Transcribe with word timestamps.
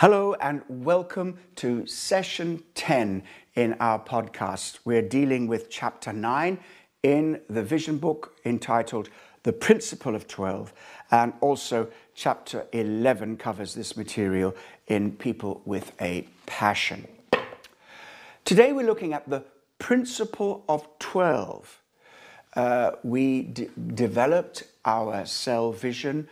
Hello 0.00 0.34
and 0.34 0.62
welcome 0.68 1.38
to 1.56 1.84
session 1.84 2.62
10 2.76 3.24
in 3.56 3.72
our 3.80 3.98
podcast. 3.98 4.78
We're 4.84 5.02
dealing 5.02 5.48
with 5.48 5.70
chapter 5.70 6.12
9 6.12 6.56
in 7.02 7.40
the 7.50 7.64
vision 7.64 7.98
book 7.98 8.36
entitled 8.44 9.08
The 9.42 9.52
Principle 9.52 10.14
of 10.14 10.28
12, 10.28 10.72
and 11.10 11.32
also 11.40 11.88
chapter 12.14 12.68
11 12.70 13.38
covers 13.38 13.74
this 13.74 13.96
material 13.96 14.54
in 14.86 15.10
People 15.16 15.62
with 15.64 15.90
a 16.00 16.28
Passion. 16.46 17.08
Today 18.44 18.72
we're 18.72 18.86
looking 18.86 19.14
at 19.14 19.28
the 19.28 19.42
principle 19.80 20.62
of 20.68 20.86
12. 21.00 21.82
Uh, 22.54 22.92
we 23.02 23.42
d- 23.42 23.68
developed 23.96 24.62
our 24.84 25.26
cell 25.26 25.72
vision 25.72 26.28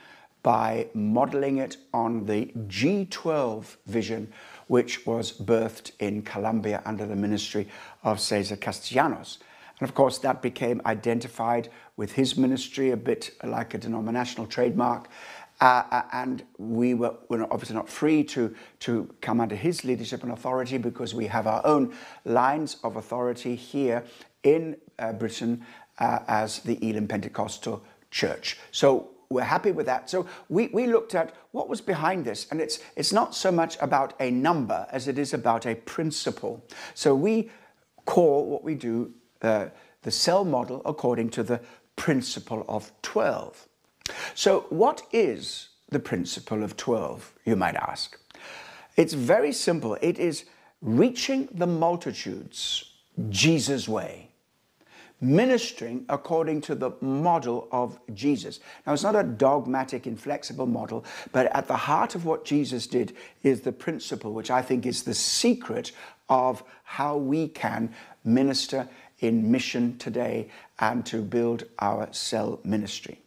by 0.46 0.86
modeling 0.94 1.58
it 1.58 1.76
on 1.92 2.24
the 2.26 2.46
G12 2.68 3.78
vision, 3.86 4.32
which 4.68 5.04
was 5.04 5.32
birthed 5.32 5.90
in 5.98 6.22
Colombia 6.22 6.80
under 6.84 7.04
the 7.04 7.16
ministry 7.16 7.66
of 8.04 8.20
Cesar 8.20 8.54
Castellanos. 8.54 9.38
And 9.80 9.88
of 9.88 9.96
course, 9.96 10.18
that 10.18 10.42
became 10.42 10.80
identified 10.86 11.68
with 11.96 12.12
his 12.12 12.36
ministry, 12.36 12.92
a 12.92 12.96
bit 12.96 13.32
like 13.42 13.74
a 13.74 13.78
denominational 13.78 14.46
trademark. 14.46 15.08
Uh, 15.60 15.82
uh 15.90 16.02
and 16.12 16.44
we 16.58 16.94
were, 16.94 17.16
were, 17.28 17.52
obviously 17.52 17.74
not 17.74 17.88
free 17.88 18.22
to, 18.22 18.54
to 18.78 19.12
come 19.20 19.40
under 19.40 19.56
his 19.56 19.82
leadership 19.82 20.22
and 20.22 20.30
authority 20.30 20.78
because 20.78 21.12
we 21.12 21.26
have 21.26 21.48
our 21.48 21.66
own 21.66 21.92
lines 22.24 22.76
of 22.84 22.94
authority 22.94 23.56
here 23.56 24.04
in 24.44 24.76
uh, 25.00 25.12
Britain 25.12 25.66
uh, 25.98 26.20
as 26.28 26.60
the 26.60 26.78
Elim 26.88 27.08
Pentecostal 27.08 27.82
Church. 28.12 28.58
So 28.70 29.10
we're 29.28 29.42
happy 29.42 29.72
with 29.72 29.86
that. 29.86 30.08
So 30.08 30.26
we, 30.48 30.68
we 30.68 30.86
looked 30.86 31.14
at 31.14 31.34
what 31.52 31.68
was 31.68 31.80
behind 31.80 32.24
this, 32.24 32.46
and 32.50 32.60
it's, 32.60 32.80
it's 32.96 33.12
not 33.12 33.34
so 33.34 33.50
much 33.50 33.76
about 33.80 34.14
a 34.20 34.30
number 34.30 34.86
as 34.90 35.08
it 35.08 35.18
is 35.18 35.34
about 35.34 35.66
a 35.66 35.74
principle. 35.74 36.64
So 36.94 37.14
we 37.14 37.50
call 38.04 38.46
what 38.46 38.64
we 38.64 38.74
do 38.74 39.12
uh, 39.42 39.66
the 40.02 40.10
cell 40.10 40.44
model 40.44 40.82
according 40.84 41.30
to 41.30 41.42
the 41.42 41.60
principle 41.96 42.64
of 42.68 42.92
12. 43.02 43.68
So, 44.34 44.66
what 44.70 45.02
is 45.12 45.68
the 45.88 45.98
principle 45.98 46.62
of 46.62 46.76
12, 46.76 47.32
you 47.44 47.56
might 47.56 47.74
ask? 47.74 48.18
It's 48.96 49.14
very 49.14 49.52
simple. 49.52 49.96
It 50.00 50.18
is 50.18 50.44
reaching 50.80 51.48
the 51.52 51.66
multitudes 51.66 52.92
Jesus' 53.30 53.88
way 53.88 54.25
ministering 55.20 56.04
according 56.08 56.60
to 56.62 56.74
the 56.74 56.90
model 57.00 57.68
of 57.72 57.98
Jesus. 58.14 58.60
Now, 58.86 58.92
it's 58.92 59.02
not 59.02 59.16
a 59.16 59.22
dogmatic, 59.22 60.06
inflexible 60.06 60.66
model, 60.66 61.04
but 61.32 61.46
at 61.54 61.68
the 61.68 61.76
heart 61.76 62.14
of 62.14 62.24
what 62.24 62.44
Jesus 62.44 62.86
did 62.86 63.16
is 63.42 63.62
the 63.62 63.72
principle, 63.72 64.32
which 64.32 64.50
I 64.50 64.62
think 64.62 64.84
is 64.86 65.02
the 65.02 65.14
secret 65.14 65.92
of 66.28 66.62
how 66.84 67.16
we 67.16 67.48
can 67.48 67.94
minister 68.24 68.88
in 69.20 69.50
mission 69.50 69.96
today 69.98 70.48
and 70.78 71.06
to 71.06 71.22
build 71.22 71.64
our 71.78 72.12
cell 72.12 72.60
ministry. 72.64 73.20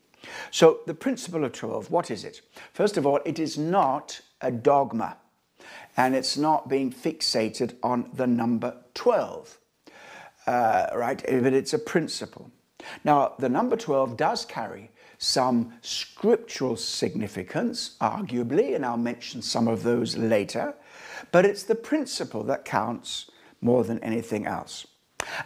So, 0.51 0.81
the 0.85 0.93
principle 0.93 1.43
of 1.43 1.53
12, 1.53 1.89
what 1.89 2.11
is 2.11 2.23
it? 2.23 2.41
First 2.73 2.97
of 2.97 3.07
all, 3.07 3.19
it 3.25 3.39
is 3.39 3.57
not 3.57 4.21
a 4.41 4.51
dogma 4.51 5.17
and 5.97 6.15
it's 6.15 6.37
not 6.37 6.69
being 6.69 6.91
fixated 6.91 7.75
on 7.81 8.09
the 8.13 8.27
number 8.27 8.75
12 8.93 9.57
uh, 10.49 10.89
right? 10.95 11.23
But 11.27 11.53
it's 11.53 11.73
a 11.73 11.79
principle. 11.79 12.49
Now, 13.03 13.33
the 13.37 13.49
number 13.49 13.75
12 13.75 14.17
does 14.17 14.45
carry 14.45 14.89
some 15.19 15.73
scriptural 15.81 16.75
significance, 16.75 17.97
arguably, 18.01 18.75
and 18.75 18.83
I'll 18.83 18.97
mention 18.97 19.43
some 19.43 19.67
of 19.67 19.83
those 19.83 20.17
later, 20.17 20.73
but 21.31 21.45
it's 21.45 21.63
the 21.63 21.75
principle 21.75 22.43
that 22.45 22.65
counts 22.65 23.29
more 23.61 23.83
than 23.83 23.99
anything 23.99 24.47
else. 24.47 24.87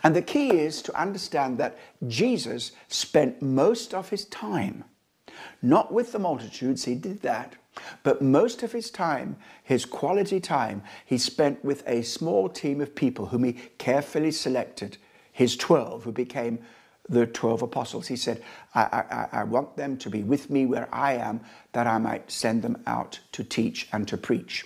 And 0.04 0.16
the 0.16 0.22
key 0.22 0.52
is 0.52 0.82
to 0.84 0.98
understand 0.98 1.58
that 1.58 1.78
Jesus 2.08 2.72
spent 2.88 3.42
most 3.42 3.94
of 3.94 4.10
his 4.10 4.26
time, 4.26 4.86
not 5.62 5.92
with 5.92 6.14
the 6.14 6.20
multitudes, 6.20 6.86
he 6.86 6.96
did 6.96 7.24
that, 7.24 7.56
but 8.04 8.22
most 8.22 8.64
of 8.64 8.72
his 8.72 8.92
time, 8.92 9.38
his 9.64 9.86
quality 9.86 10.40
time, 10.40 10.84
he 11.06 11.18
spent 11.18 11.64
with 11.64 11.84
a 11.88 12.04
small 12.04 12.50
team 12.50 12.82
of 12.82 12.96
people 12.96 13.28
whom 13.28 13.44
he 13.44 13.54
carefully 13.78 14.32
selected, 14.32 14.98
his 15.32 15.56
12, 15.58 16.04
who 16.04 16.12
became 16.12 16.60
the 17.10 17.26
12 17.26 17.64
apostles. 17.64 18.08
He 18.08 18.16
said, 18.16 18.42
I, 18.76 19.28
I, 19.32 19.40
I 19.40 19.44
want 19.44 19.76
them 19.76 19.98
to 19.98 20.10
be 20.10 20.24
with 20.24 20.50
me 20.50 20.66
where 20.66 20.88
I 20.94 21.14
am, 21.14 21.42
that 21.74 21.88
I 21.88 21.98
might 21.98 22.32
send 22.32 22.62
them 22.62 22.82
out 22.86 23.20
to 23.34 23.44
teach 23.44 23.88
and 23.92 24.08
to 24.08 24.18
preach. 24.18 24.66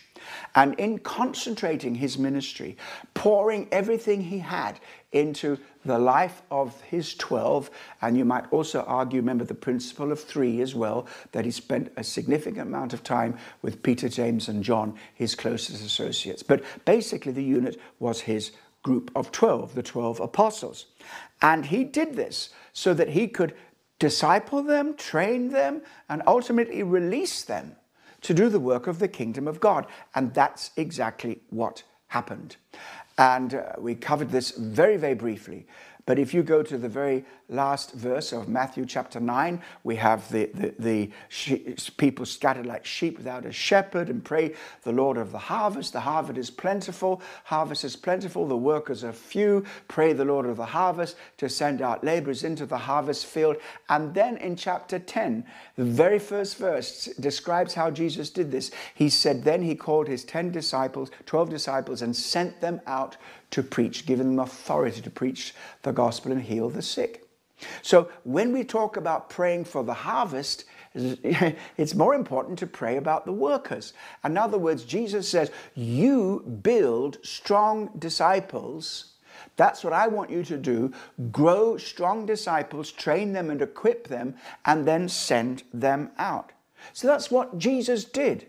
And 0.56 0.74
in 0.80 1.00
concentrating 1.00 1.96
his 1.96 2.18
ministry, 2.18 2.78
pouring 3.14 3.68
everything 3.72 4.22
he 4.22 4.40
had 4.40 4.80
into 5.12 5.58
the 5.86 5.98
life 5.98 6.42
of 6.52 6.80
his 6.82 7.16
12, 7.16 7.70
and 8.02 8.18
you 8.18 8.26
might 8.26 8.52
also 8.52 8.82
argue, 8.84 9.20
remember 9.20 9.46
the 9.46 9.56
principle 9.56 10.12
of 10.12 10.22
three 10.22 10.62
as 10.62 10.76
well, 10.76 11.08
that 11.32 11.46
he 11.46 11.52
spent 11.52 11.92
a 11.96 12.04
significant 12.04 12.68
amount 12.68 12.94
of 12.94 13.04
time 13.04 13.38
with 13.62 13.82
Peter, 13.84 14.10
James, 14.10 14.50
and 14.50 14.64
John, 14.64 14.96
his 15.14 15.36
closest 15.36 15.84
associates. 15.84 16.44
But 16.44 16.64
basically, 16.86 17.32
the 17.32 17.44
unit 17.44 17.80
was 18.00 18.22
his 18.22 18.52
group 18.84 19.12
of 19.16 19.32
12, 19.32 19.76
the 19.76 19.84
12 19.84 20.20
apostles. 20.20 20.86
And 21.42 21.66
he 21.66 21.84
did 21.84 22.16
this 22.16 22.50
so 22.74 22.94
that 22.94 23.10
he 23.10 23.28
could 23.28 23.54
disciple 24.00 24.62
them, 24.62 24.96
train 24.96 25.50
them, 25.50 25.82
and 26.10 26.22
ultimately 26.28 26.84
release 26.84 27.44
them 27.44 27.76
to 28.28 28.34
do 28.34 28.50
the 28.50 28.60
work 28.60 28.88
of 28.88 29.00
the 29.00 29.08
kingdom 29.08 29.48
of 29.48 29.62
God. 29.62 29.88
And 30.14 30.34
that's 30.34 30.72
exactly 30.76 31.40
what 31.50 31.84
happened. 32.08 32.58
And 33.18 33.56
uh, 33.56 33.72
we 33.78 33.96
covered 33.96 34.32
this 34.32 34.52
very, 34.52 34.98
very 34.98 35.14
briefly. 35.14 35.66
But 36.06 36.20
if 36.20 36.34
you 36.34 36.44
go 36.44 36.62
to 36.62 36.78
the 36.78 36.90
very 36.90 37.24
last 37.50 37.94
verse 37.94 38.34
of 38.34 38.50
Matthew 38.50 38.86
chapter 38.86 39.20
9, 39.22 39.62
we 39.84 39.96
have 39.96 40.30
the, 40.32 40.50
the, 40.54 40.74
the 40.78 41.12
people 41.96 42.26
scattered 42.26 42.66
like 42.66 42.86
sheep 42.86 43.18
without 43.18 43.46
a 43.46 43.52
shepherd 43.52 44.10
and 44.10 44.24
pray 44.24 44.54
the 44.84 44.92
Lord 44.92 45.18
of 45.18 45.32
the 45.32 45.38
harvest. 45.38 45.94
The 45.94 46.02
harvest 46.02 46.38
is 46.38 46.50
plentiful. 46.50 47.22
Harvest 47.46 47.86
is 47.86 47.96
plentiful. 47.96 48.48
The 48.48 48.58
workers 48.58 49.04
are 49.04 49.14
few. 49.14 49.64
Pray 49.88 50.12
the 50.12 50.26
Lord 50.26 50.46
of 50.46 50.58
the 50.58 50.66
harvest 50.66 51.16
to 51.38 51.48
send 51.48 51.82
out 51.82 52.04
laborers 52.04 52.44
into 52.44 52.66
the 52.66 52.78
harvest 52.78 53.26
field. 53.26 53.58
And 53.88 54.14
then 54.14 54.38
in 54.38 54.58
chapter 54.58 55.00
10, 55.00 55.46
the 55.78 55.86
very 55.86 56.20
first 56.20 56.58
verse 56.58 57.06
describes 57.20 57.74
how 57.74 57.92
Jesus 57.92 58.30
did 58.30 58.52
this. 58.52 58.72
He 58.94 59.10
said, 59.10 59.44
Then 59.44 59.62
he 59.62 59.76
called 59.76 60.10
his 60.10 60.26
10 60.26 60.52
disciples, 60.52 61.12
12 61.26 61.50
disciples, 61.50 62.02
and 62.02 62.14
sent 62.14 62.60
them 62.60 62.82
out 62.86 63.16
to 63.52 63.64
preach, 63.64 64.06
giving 64.06 64.36
them 64.36 64.40
authority 64.40 65.00
to 65.02 65.10
preach 65.10 65.54
the 65.84 65.94
gospel 65.94 66.34
and 66.34 66.42
heal 66.42 66.70
the 66.70 66.82
sick. 66.82 67.24
So 67.82 68.10
when 68.24 68.54
we 68.54 68.64
talk 68.64 68.98
about 68.98 69.30
praying 69.30 69.66
for 69.66 69.84
the 69.84 69.94
harvest, 69.94 70.66
it's 70.94 71.96
more 71.96 72.16
important 72.16 72.60
to 72.60 72.68
pray 72.68 72.98
about 72.98 73.26
the 73.26 73.32
workers. 73.32 73.94
In 74.24 74.38
other 74.38 74.58
words, 74.58 74.84
Jesus 74.84 75.28
says, 75.28 75.52
You 75.76 76.42
build 76.62 77.18
strong 77.24 77.92
disciples. 77.98 79.14
That's 79.56 79.84
what 79.84 79.94
I 79.94 80.08
want 80.08 80.30
you 80.30 80.44
to 80.44 80.58
do. 80.58 80.92
Grow 81.32 81.78
strong 81.78 82.26
disciples, 82.26 82.92
train 82.92 83.34
them 83.34 83.50
and 83.50 83.62
equip 83.62 84.08
them, 84.08 84.36
and 84.66 84.86
then 84.86 85.10
send 85.10 85.64
them 85.74 86.12
out. 86.18 86.52
So 86.94 87.08
that's 87.08 87.32
what 87.32 87.58
Jesus 87.58 88.06
did. 88.06 88.48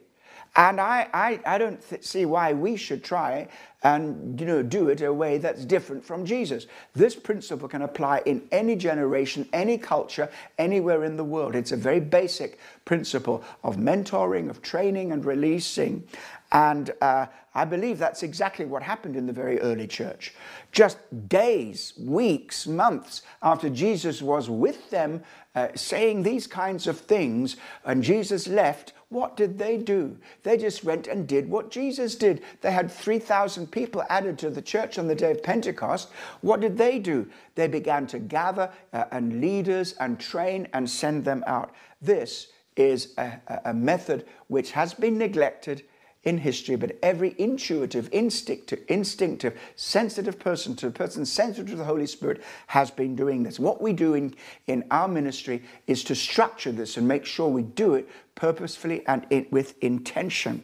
And 0.58 0.80
I, 0.80 1.08
I, 1.14 1.40
I 1.46 1.58
don't 1.58 1.80
see 2.04 2.26
why 2.26 2.52
we 2.52 2.76
should 2.76 3.04
try 3.04 3.48
and 3.84 4.40
you 4.40 4.46
know 4.46 4.62
do 4.62 4.90
it 4.90 5.02
a 5.02 5.14
way 5.14 5.38
that's 5.38 5.64
different 5.64 6.04
from 6.04 6.26
Jesus. 6.26 6.66
This 6.94 7.16
principle 7.16 7.68
can 7.68 7.82
apply 7.82 8.22
in 8.26 8.42
any 8.52 8.76
generation, 8.76 9.48
any 9.54 9.78
culture, 9.78 10.28
anywhere 10.58 11.04
in 11.04 11.16
the 11.16 11.24
world. 11.24 11.54
It's 11.54 11.72
a 11.72 11.78
very 11.78 12.00
basic 12.00 12.58
principle 12.86 13.44
of 13.64 13.76
mentoring, 13.76 14.50
of 14.50 14.60
training 14.62 15.12
and 15.12 15.24
releasing. 15.24 16.04
And 16.50 16.92
uh, 17.02 17.26
I 17.54 17.64
believe 17.66 17.98
that's 17.98 18.22
exactly 18.22 18.64
what 18.64 18.82
happened 18.82 19.16
in 19.16 19.26
the 19.26 19.32
very 19.32 19.60
early 19.60 19.86
church. 19.86 20.32
Just 20.72 20.98
days, 21.28 21.92
weeks, 21.98 22.66
months 22.66 23.22
after 23.42 23.68
Jesus 23.68 24.22
was 24.22 24.48
with 24.48 24.88
them 24.90 25.22
uh, 25.54 25.68
saying 25.74 26.22
these 26.22 26.46
kinds 26.46 26.86
of 26.86 26.98
things, 26.98 27.56
and 27.84 28.02
Jesus 28.02 28.48
left, 28.48 28.92
what 29.10 29.36
did 29.36 29.58
they 29.58 29.76
do? 29.76 30.16
They 30.42 30.56
just 30.56 30.84
went 30.84 31.06
and 31.06 31.26
did 31.26 31.48
what 31.48 31.70
Jesus 31.70 32.14
did. 32.14 32.42
They 32.60 32.70
had 32.70 32.90
3,000 32.90 33.70
people 33.70 34.04
added 34.08 34.38
to 34.38 34.50
the 34.50 34.62
church 34.62 34.98
on 34.98 35.08
the 35.08 35.14
day 35.14 35.32
of 35.32 35.42
Pentecost. 35.42 36.10
What 36.42 36.60
did 36.60 36.78
they 36.78 36.98
do? 36.98 37.28
They 37.54 37.68
began 37.68 38.06
to 38.08 38.18
gather 38.18 38.70
uh, 38.92 39.04
and 39.10 39.40
leaders 39.40 39.94
and 39.94 40.20
train 40.20 40.68
and 40.72 40.88
send 40.88 41.24
them 41.24 41.42
out. 41.46 41.74
This 42.00 42.48
is 42.76 43.14
a, 43.18 43.40
a 43.64 43.74
method 43.74 44.26
which 44.46 44.72
has 44.72 44.94
been 44.94 45.18
neglected 45.18 45.82
in 46.28 46.36
history, 46.36 46.76
but 46.76 46.98
every 47.02 47.34
intuitive, 47.38 48.10
instinctive, 48.12 48.80
instinctive, 48.88 49.58
sensitive 49.76 50.38
person 50.38 50.76
to 50.76 50.86
a 50.86 50.90
person 50.90 51.24
sensitive 51.24 51.70
to 51.70 51.76
the 51.76 51.84
Holy 51.84 52.06
Spirit 52.06 52.42
has 52.66 52.90
been 52.90 53.16
doing 53.16 53.42
this. 53.42 53.58
What 53.58 53.80
we 53.80 53.94
do 53.94 54.12
in, 54.12 54.34
in 54.66 54.84
our 54.90 55.08
ministry 55.08 55.62
is 55.86 56.04
to 56.04 56.14
structure 56.14 56.70
this 56.70 56.98
and 56.98 57.08
make 57.08 57.24
sure 57.24 57.48
we 57.48 57.62
do 57.62 57.94
it 57.94 58.06
purposefully 58.34 59.06
and 59.06 59.26
it, 59.30 59.50
with 59.50 59.82
intention. 59.82 60.62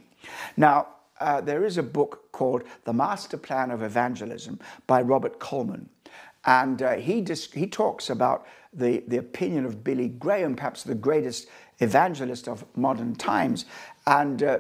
Now, 0.59 0.89
uh, 1.19 1.41
there 1.41 1.65
is 1.65 1.79
a 1.79 1.83
book 1.83 2.31
called 2.31 2.65
The 2.85 2.93
Master 2.93 3.39
Plan 3.39 3.71
of 3.71 3.83
Evangelism 3.83 4.61
by 4.87 5.01
Robert 5.01 5.39
Coleman. 5.39 5.89
And 6.45 6.83
uh, 6.83 6.97
he, 6.97 7.23
dis- 7.23 7.51
he 7.53 7.67
talks 7.67 8.11
about 8.11 8.47
the, 8.75 9.03
the 9.09 9.17
opinion 9.17 9.65
of 9.65 9.83
Billy 9.83 10.09
Graham, 10.09 10.57
perhaps 10.57 10.83
the 10.83 10.95
greatest 10.95 11.49
evangelist 11.81 12.49
of 12.49 12.67
modern 12.77 13.15
times. 13.15 13.65
And 14.07 14.43
uh, 14.43 14.59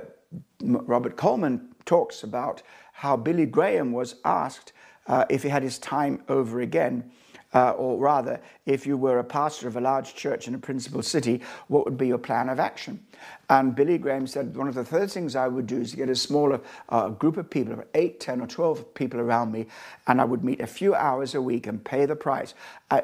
Robert 0.63 1.17
Coleman 1.17 1.75
talks 1.85 2.23
about 2.23 2.63
how 2.93 3.17
Billy 3.17 3.47
Graham 3.47 3.93
was 3.93 4.17
asked 4.25 4.73
uh, 5.07 5.25
if 5.29 5.43
he 5.43 5.49
had 5.49 5.63
his 5.63 5.79
time 5.79 6.23
over 6.29 6.61
again 6.61 7.11
uh, 7.55 7.71
or 7.71 7.97
rather, 7.99 8.41
if 8.67 8.85
you 8.85 8.97
were 8.97 9.21
a 9.21 9.25
pastor 9.25 9.69
of 9.69 9.77
a 9.77 9.81
large 9.81 10.15
church 10.17 10.49
in 10.49 10.55
a 10.57 10.59
principal 10.59 11.03
city, 11.03 11.41
what 11.69 11.85
would 11.85 11.97
be 11.97 12.09
your 12.09 12.19
plan 12.19 12.49
of 12.49 12.59
action? 12.59 13.01
And 13.49 13.77
Billy 13.77 13.97
Graham 13.97 14.27
said, 14.27 14.57
one 14.57 14.67
of 14.67 14.75
the 14.75 14.85
first 14.85 15.15
things 15.15 15.37
I 15.37 15.47
would 15.47 15.69
do 15.69 15.81
is 15.81 15.95
get 15.95 16.09
a 16.09 16.17
smaller 16.17 16.61
uh, 16.89 17.11
group 17.11 17.37
of 17.37 17.49
people, 17.49 17.83
eight, 17.95 18.19
ten, 18.19 18.41
or 18.41 18.49
12 18.49 18.93
people 18.95 19.21
around 19.21 19.53
me, 19.53 19.67
and 20.09 20.21
I 20.21 20.25
would 20.25 20.43
meet 20.43 20.61
a 20.61 20.67
few 20.67 20.95
hours 20.97 21.35
a 21.37 21.41
week 21.41 21.69
and 21.69 21.83
pay 21.85 22.07
the 22.07 22.17
price. 22.17 22.55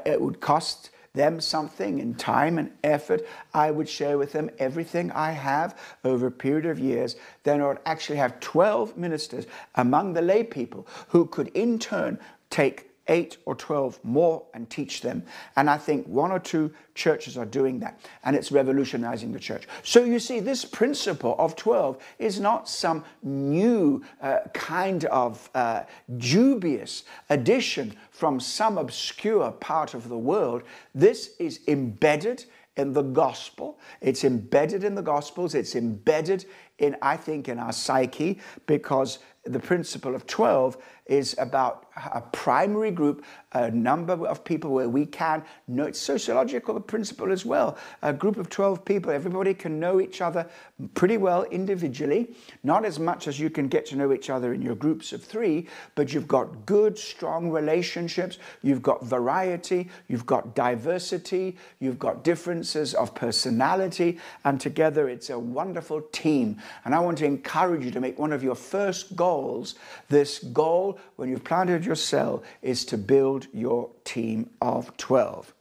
It 0.05 0.21
would 0.21 0.41
cost 0.41 0.91
them 1.13 1.41
something 1.41 1.99
in 1.99 2.15
time 2.15 2.59
and 2.59 2.71
effort. 2.85 3.27
I 3.53 3.71
would 3.71 3.89
share 3.89 4.19
with 4.19 4.33
them 4.33 4.51
everything 4.59 5.11
I 5.13 5.33
have 5.33 5.77
over 6.05 6.29
a 6.29 6.33
period 6.33 6.67
of 6.67 6.79
years. 6.79 7.17
Then 7.43 7.61
I 7.61 7.69
would 7.69 7.79
actually 7.87 8.19
have 8.19 8.41
12 8.41 8.97
ministers 8.97 9.47
among 9.75 10.13
the 10.13 10.23
lay 10.23 10.45
people 10.45 10.87
who 11.09 11.27
could 11.27 11.49
in 11.49 11.79
turn 11.79 12.19
take 12.51 12.90
eight 13.11 13.37
or 13.45 13.55
12 13.55 14.03
more 14.03 14.43
and 14.55 14.71
teach 14.71 15.03
them. 15.03 15.23
And 15.57 15.69
I 15.69 15.77
think 15.77 16.07
one 16.07 16.31
or 16.31 16.39
two 16.39 16.73
churches 16.95 17.37
are 17.37 17.45
doing 17.45 17.81
that, 17.81 18.01
and 18.25 18.35
it's 18.35 18.51
revolutionizing 18.51 19.33
the 19.33 19.39
church. 19.39 19.67
So 19.83 20.05
you 20.05 20.19
see, 20.19 20.41
this 20.41 20.65
principle 20.65 21.35
of 21.39 21.57
12 21.57 21.99
is 22.19 22.41
not 22.41 22.69
some 22.69 23.05
new 23.23 24.03
uh, 24.23 24.39
kind 24.55 25.05
of 25.07 25.51
uh, 25.55 25.83
dubious 26.17 27.05
addition 27.29 27.95
from 28.11 28.41
some 28.41 28.79
obscure 28.79 29.51
part 29.51 29.95
of 29.95 30.09
the 30.09 30.19
world. 30.19 30.63
This 30.95 31.35
is 31.39 31.61
embedded 31.69 32.45
in 32.77 32.93
the 32.93 33.03
gospel. 33.03 33.79
It's 34.01 34.25
embedded 34.25 34.85
in 34.85 34.95
the 34.95 35.03
gospels. 35.03 35.55
It's 35.55 35.75
embedded 35.75 36.47
in, 36.79 36.97
I 37.03 37.17
think, 37.17 37.49
in 37.49 37.59
our 37.59 37.73
psyche 37.73 38.39
because 38.67 39.19
the 39.45 39.59
principle 39.59 40.15
of 40.15 40.27
12 40.27 40.77
is 41.07 41.35
about 41.39 41.90
a 41.97 42.21
primary 42.21 42.91
group, 42.91 43.25
a 43.53 43.71
number 43.71 44.13
of 44.27 44.45
people 44.45 44.71
where 44.71 44.89
we 44.89 45.07
can 45.07 45.43
know 45.69 45.85
it's 45.85 45.99
sociological 45.99 46.79
principle 46.81 47.33
as 47.33 47.45
well. 47.45 47.77
A 48.03 48.13
group 48.13 48.37
of 48.37 48.49
12 48.49 48.85
people, 48.85 49.11
everybody 49.11 49.55
can 49.55 49.81
know 49.81 50.01
each 50.01 50.21
other 50.21 50.47
pretty 50.95 51.17
well 51.17 51.45
individually, 51.45 52.35
not 52.63 52.85
as 52.85 52.99
much 52.99 53.29
as 53.29 53.39
you 53.39 53.51
can 53.51 53.69
get 53.69 53.87
to 53.87 53.97
know 53.97 54.13
each 54.13 54.31
other 54.31 54.55
in 54.55 54.63
your 54.63 54.75
groups 54.75 55.13
of 55.13 55.23
three, 55.23 55.69
but 55.95 56.13
you've 56.13 56.29
got 56.29 56.67
good, 56.67 56.97
strong 56.97 57.51
relationships, 57.51 58.39
you've 58.63 58.83
got 58.83 59.05
variety, 59.05 59.89
you've 60.09 60.27
got 60.27 60.55
diversity, 60.55 61.57
you've 61.81 61.99
got 61.99 62.25
differences 62.25 62.95
of 62.95 63.15
personality, 63.15 64.19
and 64.45 64.61
together 64.61 65.09
it's 65.09 65.31
a 65.31 65.39
wonderful 65.39 66.01
team. 66.13 66.57
And 66.85 66.95
I 66.95 67.01
want 67.01 67.19
to 67.19 67.27
encourage 67.27 67.85
you 67.85 67.91
to 67.91 68.01
make 68.01 68.19
one 68.19 68.33
of 68.33 68.43
your 68.43 68.55
first 68.55 69.17
goals 69.17 69.75
this 70.09 70.39
goal 70.39 70.99
when 71.17 71.29
you've 71.29 71.45
planted 71.45 71.80
your 71.85 71.95
cell 71.95 72.43
is 72.63 72.85
to 72.87 72.99
build 72.99 73.47
your 73.53 73.91
team 74.05 74.51
of 74.61 74.97
12. 74.97 75.55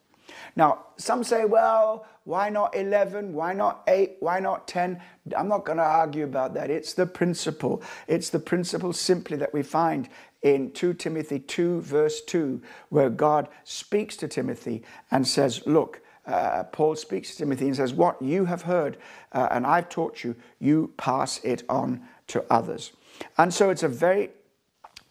Now, 0.55 0.85
some 0.97 1.23
say, 1.23 1.45
well, 1.45 2.05
why 2.23 2.49
not 2.49 2.75
11? 2.75 3.33
Why 3.33 3.53
not 3.53 3.83
8? 3.87 4.17
Why 4.19 4.39
not 4.39 4.67
10? 4.67 5.01
I'm 5.35 5.47
not 5.47 5.65
going 5.65 5.77
to 5.77 5.83
argue 5.83 6.23
about 6.23 6.53
that. 6.55 6.69
It's 6.69 6.93
the 6.93 7.05
principle. 7.05 7.81
It's 8.07 8.29
the 8.29 8.39
principle 8.39 8.93
simply 8.93 9.37
that 9.37 9.53
we 9.53 9.63
find 9.63 10.09
in 10.41 10.71
2 10.71 10.93
Timothy 10.93 11.39
2, 11.39 11.81
verse 11.81 12.21
2, 12.21 12.61
where 12.89 13.09
God 13.09 13.47
speaks 13.63 14.15
to 14.17 14.27
Timothy 14.27 14.83
and 15.11 15.27
says, 15.27 15.65
Look, 15.65 16.01
uh, 16.25 16.63
Paul 16.65 16.95
speaks 16.95 17.31
to 17.31 17.37
Timothy 17.37 17.67
and 17.67 17.75
says, 17.75 17.93
What 17.93 18.21
you 18.21 18.45
have 18.45 18.63
heard 18.63 18.97
uh, 19.31 19.47
and 19.51 19.65
I've 19.65 19.89
taught 19.89 20.23
you, 20.23 20.35
you 20.59 20.93
pass 20.97 21.39
it 21.43 21.63
on 21.67 22.01
to 22.27 22.45
others. 22.49 22.91
And 23.37 23.53
so 23.53 23.69
it's 23.69 23.83
a 23.83 23.87
very 23.87 24.29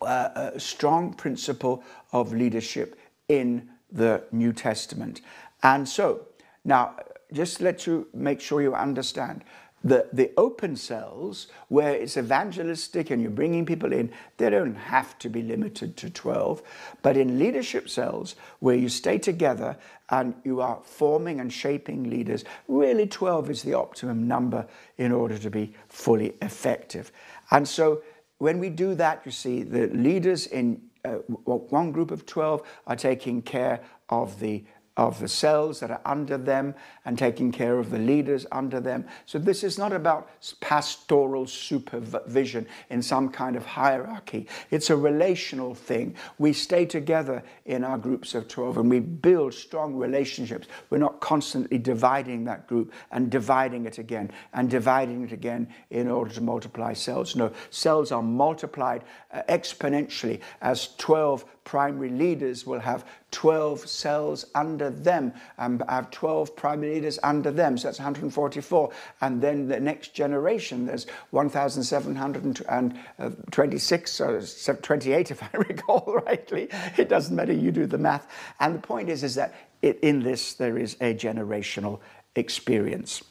uh, 0.00 0.50
a 0.54 0.60
strong 0.60 1.12
principle 1.12 1.82
of 2.12 2.32
leadership 2.32 2.98
in 3.28 3.68
the 3.90 4.22
New 4.32 4.52
Testament. 4.52 5.20
And 5.62 5.88
so, 5.88 6.26
now, 6.64 6.96
just 7.32 7.60
let 7.60 7.86
you 7.86 8.08
make 8.14 8.40
sure 8.40 8.62
you 8.62 8.74
understand 8.74 9.44
the, 9.84 10.08
the 10.12 10.32
open 10.36 10.76
cells 10.76 11.46
where 11.68 11.94
it's 11.94 12.16
evangelistic 12.16 13.10
and 13.10 13.22
you're 13.22 13.30
bringing 13.30 13.64
people 13.64 13.92
in, 13.92 14.10
they 14.36 14.50
don't 14.50 14.74
have 14.74 15.18
to 15.20 15.28
be 15.28 15.42
limited 15.42 15.96
to 15.98 16.10
12. 16.10 16.62
But 17.02 17.16
in 17.16 17.38
leadership 17.38 17.88
cells 17.88 18.34
where 18.58 18.74
you 18.74 18.88
stay 18.88 19.18
together 19.18 19.76
and 20.10 20.34
you 20.44 20.60
are 20.60 20.80
forming 20.82 21.40
and 21.40 21.52
shaping 21.52 22.10
leaders, 22.10 22.44
really 22.66 23.06
12 23.06 23.50
is 23.50 23.62
the 23.62 23.74
optimum 23.74 24.26
number 24.26 24.66
in 24.96 25.12
order 25.12 25.38
to 25.38 25.50
be 25.50 25.74
fully 25.88 26.34
effective. 26.42 27.12
And 27.50 27.66
so 27.68 28.02
when 28.38 28.58
we 28.58 28.70
do 28.70 28.94
that, 28.94 29.23
you 29.25 29.32
see, 29.32 29.62
the 29.62 29.88
leaders 29.88 30.46
in 30.46 30.81
uh, 31.05 31.17
one 31.44 31.93
group 31.93 32.11
of 32.11 32.26
12 32.26 32.62
are 32.87 32.96
taking 32.96 33.43
care 33.43 33.81
of 34.08 34.40
the 34.40 34.64
of 34.98 35.20
the 35.20 35.28
cells 35.28 35.78
that 35.78 35.92
are 35.92 36.00
under 36.04 36.36
them 36.36 36.74
and 37.04 37.16
taking 37.16 37.52
care 37.52 37.78
of 37.78 37.90
the 37.90 37.98
leaders 37.98 38.44
under 38.50 38.80
them. 38.80 39.06
So 39.26 39.38
this 39.38 39.62
is 39.62 39.78
not 39.78 39.92
about 39.92 40.28
pastoral 40.60 41.46
supervision 41.46 42.66
in 42.90 43.00
some 43.00 43.28
kind 43.28 43.54
of 43.54 43.64
hierarchy. 43.64 44.48
It's 44.72 44.90
a 44.90 44.96
relational 44.96 45.72
thing. 45.72 46.16
We 46.38 46.52
stay 46.52 46.84
together 46.84 47.44
in 47.64 47.84
our 47.84 47.96
groups 47.96 48.34
of 48.34 48.48
12 48.48 48.78
and 48.78 48.90
we 48.90 48.98
build 48.98 49.54
strong 49.54 49.94
relationships. 49.94 50.66
We're 50.90 50.98
not 50.98 51.20
constantly 51.20 51.78
dividing 51.78 52.44
that 52.46 52.66
group 52.66 52.92
and 53.12 53.30
dividing 53.30 53.86
it 53.86 53.98
again 53.98 54.32
and 54.52 54.68
dividing 54.68 55.22
it 55.22 55.30
again 55.30 55.68
in 55.90 56.10
order 56.10 56.34
to 56.34 56.40
multiply 56.40 56.92
cells. 56.92 57.36
No, 57.36 57.52
cells 57.70 58.10
are 58.10 58.22
multiplied 58.22 59.05
uh, 59.32 59.43
exponentially 59.48 60.40
as 60.60 60.96
12 60.96 61.44
primary 61.69 62.08
leaders 62.08 62.67
will 62.67 62.81
have 62.81 63.05
12 63.31 63.86
cells 63.86 64.46
under 64.55 64.87
them 64.90 65.32
and 65.58 65.82
have 65.88 66.10
12 66.10 66.56
primary 66.56 66.94
leaders 66.94 67.18
under 67.22 67.50
them. 67.50 67.76
So 67.78 67.88
that's 67.88 67.98
144. 67.98 68.90
And 69.20 69.40
then 69.40 69.68
the 69.68 69.80
next 69.80 70.14
generation, 70.14 70.86
there's 70.86 71.06
1,726 71.30 74.20
or 74.20 74.42
28, 74.42 75.30
if 75.30 75.42
I 75.42 75.48
recall 75.56 76.20
rightly. 76.26 76.68
It 76.96 77.08
doesn't 77.08 77.34
matter, 77.34 77.52
you 77.52 77.70
do 77.70 77.86
the 77.86 77.98
math. 77.98 78.26
And 78.60 78.74
the 78.74 78.80
point 78.80 79.08
is, 79.08 79.24
is 79.24 79.34
that 79.36 79.54
it, 79.82 79.98
in 80.00 80.22
this, 80.22 80.54
there 80.54 80.78
is 80.78 80.96
a 81.00 81.14
generational 81.14 82.00
experience. 82.34 83.22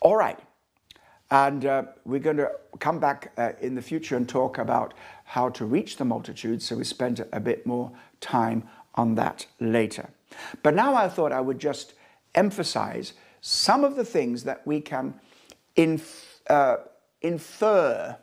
All 0.00 0.16
right. 0.16 0.38
And 1.30 1.64
uh, 1.64 1.84
we're 2.04 2.20
going 2.20 2.36
to 2.36 2.50
come 2.78 2.98
back 2.98 3.32
uh, 3.38 3.52
in 3.60 3.74
the 3.74 3.80
future 3.80 4.16
and 4.16 4.28
talk 4.28 4.58
about 4.58 4.92
how 5.24 5.48
to 5.50 5.64
reach 5.64 5.96
the 5.96 6.04
multitude. 6.04 6.60
So 6.60 6.76
we 6.76 6.84
spent 6.84 7.20
a 7.32 7.40
bit 7.40 7.66
more 7.66 7.90
time 8.20 8.68
on 8.94 9.14
that 9.16 9.46
later. 9.60 10.10
But 10.62 10.74
now 10.74 10.94
I 10.94 11.08
thought 11.08 11.32
I 11.32 11.40
would 11.40 11.58
just 11.58 11.94
emphasize 12.34 13.12
some 13.40 13.84
of 13.84 13.96
the 13.96 14.04
things 14.04 14.44
that 14.44 14.66
we 14.66 14.80
can 14.80 15.14
inf- 15.76 16.40
uh, 16.48 16.76
infer 17.20 18.16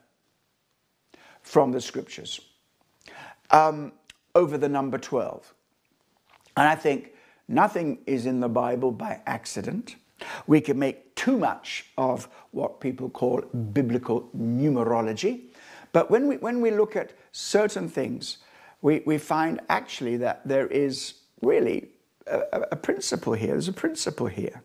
from 1.41 1.71
the 1.71 1.81
scriptures 1.81 2.41
um, 3.51 3.91
over 4.35 4.57
the 4.57 4.69
number 4.69 4.97
12. 4.97 5.53
And 6.55 6.67
I 6.67 6.75
think 6.75 7.13
nothing 7.47 7.99
is 8.05 8.25
in 8.25 8.39
the 8.39 8.49
Bible 8.49 8.91
by 8.91 9.21
accident. 9.25 9.95
We 10.47 10.61
can 10.61 10.77
make 10.77 11.15
too 11.15 11.37
much 11.37 11.85
of 11.97 12.27
what 12.51 12.81
people 12.81 13.09
call 13.09 13.41
biblical 13.41 14.29
numerology. 14.37 15.43
But 15.91 16.11
when 16.11 16.27
we, 16.27 16.37
when 16.37 16.61
we 16.61 16.71
look 16.71 16.95
at 16.95 17.13
certain 17.31 17.89
things, 17.89 18.37
we, 18.81 19.01
we 19.05 19.17
find 19.17 19.61
actually 19.69 20.17
that 20.17 20.47
there 20.47 20.67
is 20.67 21.15
really 21.41 21.89
a, 22.27 22.67
a 22.71 22.75
principle 22.75 23.33
here. 23.33 23.49
There's 23.49 23.67
a 23.67 23.73
principle 23.73 24.27
here. 24.27 24.61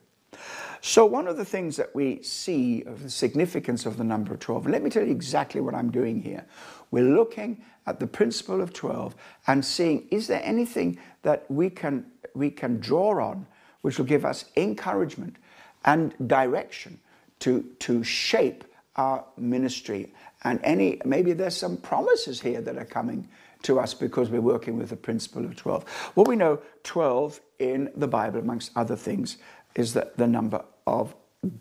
So, 0.80 1.06
one 1.06 1.28
of 1.28 1.38
the 1.38 1.46
things 1.46 1.76
that 1.76 1.94
we 1.94 2.22
see 2.22 2.82
of 2.82 3.02
the 3.02 3.10
significance 3.10 3.86
of 3.86 3.96
the 3.96 4.04
number 4.04 4.36
12, 4.36 4.66
and 4.66 4.72
let 4.72 4.82
me 4.82 4.90
tell 4.90 5.02
you 5.02 5.12
exactly 5.12 5.62
what 5.62 5.74
I'm 5.74 5.90
doing 5.90 6.20
here. 6.20 6.44
We're 6.90 7.14
looking 7.16 7.62
at 7.86 8.00
the 8.00 8.06
principle 8.06 8.60
of 8.60 8.72
12 8.72 9.14
and 9.46 9.64
seeing 9.64 10.06
is 10.10 10.26
there 10.26 10.42
anything 10.44 10.98
that 11.22 11.50
we 11.50 11.70
can, 11.70 12.06
we 12.34 12.50
can 12.50 12.80
draw 12.80 13.30
on 13.30 13.46
which 13.82 13.98
will 13.98 14.06
give 14.06 14.24
us 14.24 14.46
encouragement 14.56 15.36
and 15.84 16.14
direction 16.26 16.98
to, 17.40 17.62
to 17.80 18.02
shape 18.02 18.64
our 18.96 19.24
ministry. 19.36 20.12
And 20.44 20.60
any 20.62 21.00
maybe 21.04 21.32
there's 21.32 21.56
some 21.56 21.76
promises 21.76 22.40
here 22.40 22.60
that 22.62 22.78
are 22.78 22.86
coming 22.86 23.28
to 23.64 23.80
us 23.80 23.94
because 23.94 24.30
we're 24.30 24.40
working 24.40 24.78
with 24.78 24.90
the 24.90 24.96
principle 24.96 25.44
of 25.44 25.56
12. 25.56 25.84
What 26.14 26.28
we 26.28 26.36
know 26.36 26.60
12 26.84 27.40
in 27.58 27.90
the 27.96 28.08
Bible, 28.08 28.40
amongst 28.40 28.72
other 28.76 28.96
things, 28.96 29.38
is 29.74 29.94
the, 29.94 30.10
the 30.16 30.26
number 30.26 30.64
of 30.86 31.14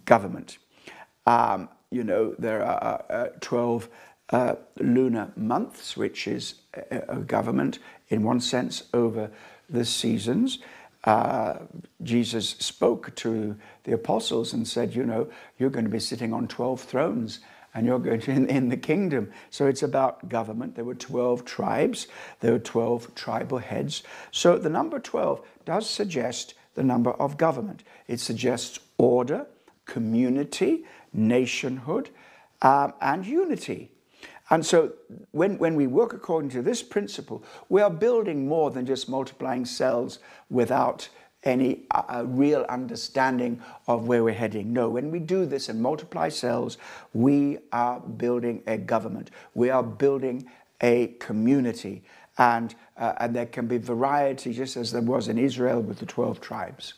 government. 0.05 0.57
Um, 1.25 1.69
you 1.89 2.03
know, 2.03 2.35
there 2.37 2.63
are 2.63 3.03
uh, 3.09 3.27
12 3.41 3.89
uh, 4.29 4.55
lunar 4.79 5.31
months, 5.35 5.95
which 5.95 6.27
is 6.27 6.55
a, 6.91 7.03
a, 7.09 7.17
government 7.17 7.79
in 8.09 8.23
one 8.23 8.39
sense 8.39 8.83
over 8.93 9.29
the 9.69 9.85
seasons. 9.85 10.59
Uh, 11.03 11.59
Jesus 12.01 12.51
spoke 12.51 13.13
to 13.15 13.55
the 13.83 13.93
apostles 13.93 14.53
and 14.53 14.67
said, 14.67 14.95
You 14.95 15.05
know, 15.05 15.29
you're 15.59 15.69
going 15.69 15.85
to 15.85 15.91
be 15.91 15.99
sitting 15.99 16.33
on 16.33 16.47
12 16.47 16.81
thrones 16.81 17.39
and 17.73 17.85
you're 17.85 17.99
going 17.99 18.21
to 18.21 18.31
in, 18.31 18.47
in 18.47 18.69
the 18.69 18.77
kingdom. 18.77 19.31
So 19.49 19.67
it's 19.67 19.83
about 19.83 20.29
government. 20.29 20.75
There 20.75 20.85
were 20.85 20.95
12 20.95 21.45
tribes, 21.45 22.07
there 22.39 22.53
were 22.53 22.59
12 22.59 23.15
tribal 23.15 23.59
heads. 23.59 24.03
So 24.31 24.57
the 24.57 24.69
number 24.69 24.99
12 24.99 25.41
does 25.65 25.89
suggest 25.89 26.53
the 26.75 26.83
number 26.83 27.11
of 27.11 27.37
government. 27.37 27.83
It 28.07 28.19
suggests 28.19 28.79
order, 28.97 29.47
community, 29.85 30.85
nationhood, 31.13 32.09
um, 32.61 32.93
and 33.01 33.25
unity. 33.25 33.91
And 34.49 34.65
so 34.65 34.93
when, 35.31 35.57
when 35.57 35.75
we 35.75 35.87
work 35.87 36.13
according 36.13 36.51
to 36.51 36.61
this 36.61 36.83
principle, 36.83 37.43
we 37.69 37.81
are 37.81 37.89
building 37.89 38.47
more 38.47 38.71
than 38.71 38.85
just 38.85 39.09
multiplying 39.09 39.65
cells 39.65 40.19
without 40.49 41.09
any 41.43 41.81
uh, 41.91 42.23
real 42.25 42.65
understanding 42.69 43.61
of 43.87 44.07
where 44.07 44.23
we're 44.23 44.33
heading. 44.33 44.73
No, 44.73 44.89
when 44.89 45.11
we 45.11 45.19
do 45.19 45.45
this 45.45 45.69
and 45.69 45.81
multiply 45.81 46.29
cells, 46.29 46.77
we 47.13 47.57
are 47.71 47.99
building 47.99 48.63
a 48.67 48.77
government. 48.77 49.31
We 49.53 49.69
are 49.69 49.83
building 49.83 50.49
a 50.81 51.07
community. 51.19 52.03
And, 52.37 52.73
uh, 52.97 53.13
and 53.17 53.35
there 53.35 53.45
can 53.45 53.67
be 53.67 53.77
variety, 53.77 54.53
just 54.53 54.77
as 54.77 54.91
there 54.91 55.01
was 55.01 55.27
in 55.27 55.37
Israel 55.37 55.81
with 55.81 55.99
the 55.99 56.05
12 56.05 56.41
tribes. 56.41 56.93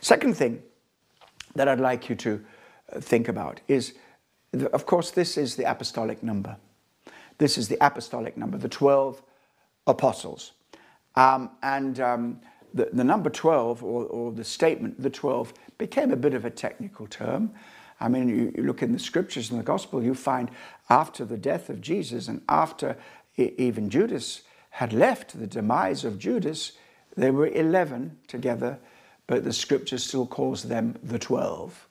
Second 0.00 0.36
thing 0.36 0.62
that 1.54 1.68
I'd 1.68 1.80
like 1.80 2.08
you 2.08 2.14
to 2.16 2.44
uh, 2.92 3.00
think 3.00 3.28
about 3.28 3.60
is, 3.68 3.94
of 4.72 4.86
course, 4.86 5.10
this 5.10 5.36
is 5.36 5.56
the 5.56 5.70
apostolic 5.70 6.22
number. 6.22 6.56
This 7.38 7.56
is 7.56 7.68
the 7.68 7.78
apostolic 7.80 8.36
number, 8.36 8.58
the 8.58 8.68
12 8.68 9.22
apostles. 9.86 10.52
Um, 11.14 11.50
and 11.62 11.98
um, 12.00 12.40
the, 12.74 12.90
the 12.92 13.04
number 13.04 13.30
12, 13.30 13.82
or, 13.82 14.04
or 14.06 14.32
the 14.32 14.44
statement, 14.44 15.00
the 15.00 15.10
12, 15.10 15.52
became 15.78 16.10
a 16.10 16.16
bit 16.16 16.34
of 16.34 16.44
a 16.44 16.50
technical 16.50 17.06
term. 17.06 17.52
I 18.00 18.08
mean, 18.08 18.28
you, 18.28 18.52
you 18.56 18.62
look 18.62 18.82
in 18.82 18.92
the 18.92 18.98
scriptures 18.98 19.50
and 19.50 19.58
the 19.58 19.64
gospel, 19.64 20.02
you 20.02 20.14
find 20.14 20.50
after 20.88 21.24
the 21.24 21.36
death 21.36 21.68
of 21.68 21.80
Jesus 21.80 22.28
and 22.28 22.42
after 22.48 22.96
even 23.36 23.90
Judas 23.90 24.42
had 24.70 24.92
left, 24.92 25.38
the 25.38 25.46
demise 25.46 26.04
of 26.04 26.18
Judas, 26.18 26.72
there 27.16 27.32
were 27.32 27.48
11 27.48 28.18
together, 28.28 28.78
but 29.26 29.44
the 29.44 29.52
scripture 29.52 29.98
still 29.98 30.26
calls 30.26 30.64
them 30.64 30.96
the 31.02 31.18
12. 31.18 31.88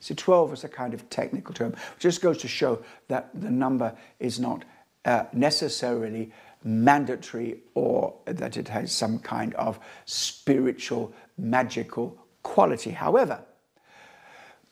See, 0.00 0.14
12 0.14 0.52
is 0.52 0.64
a 0.64 0.68
kind 0.68 0.92
of 0.92 1.08
technical 1.08 1.54
term, 1.54 1.74
just 1.98 2.20
goes 2.20 2.38
to 2.38 2.48
show 2.48 2.82
that 3.08 3.30
the 3.34 3.50
number 3.50 3.96
is 4.20 4.38
not 4.38 4.64
uh, 5.04 5.24
necessarily 5.32 6.32
mandatory 6.66 7.60
or 7.74 8.14
that 8.26 8.56
it 8.56 8.68
has 8.68 8.92
some 8.92 9.18
kind 9.20 9.54
of 9.54 9.78
spiritual, 10.04 11.14
magical 11.38 12.18
quality. 12.42 12.90
However, 12.90 13.40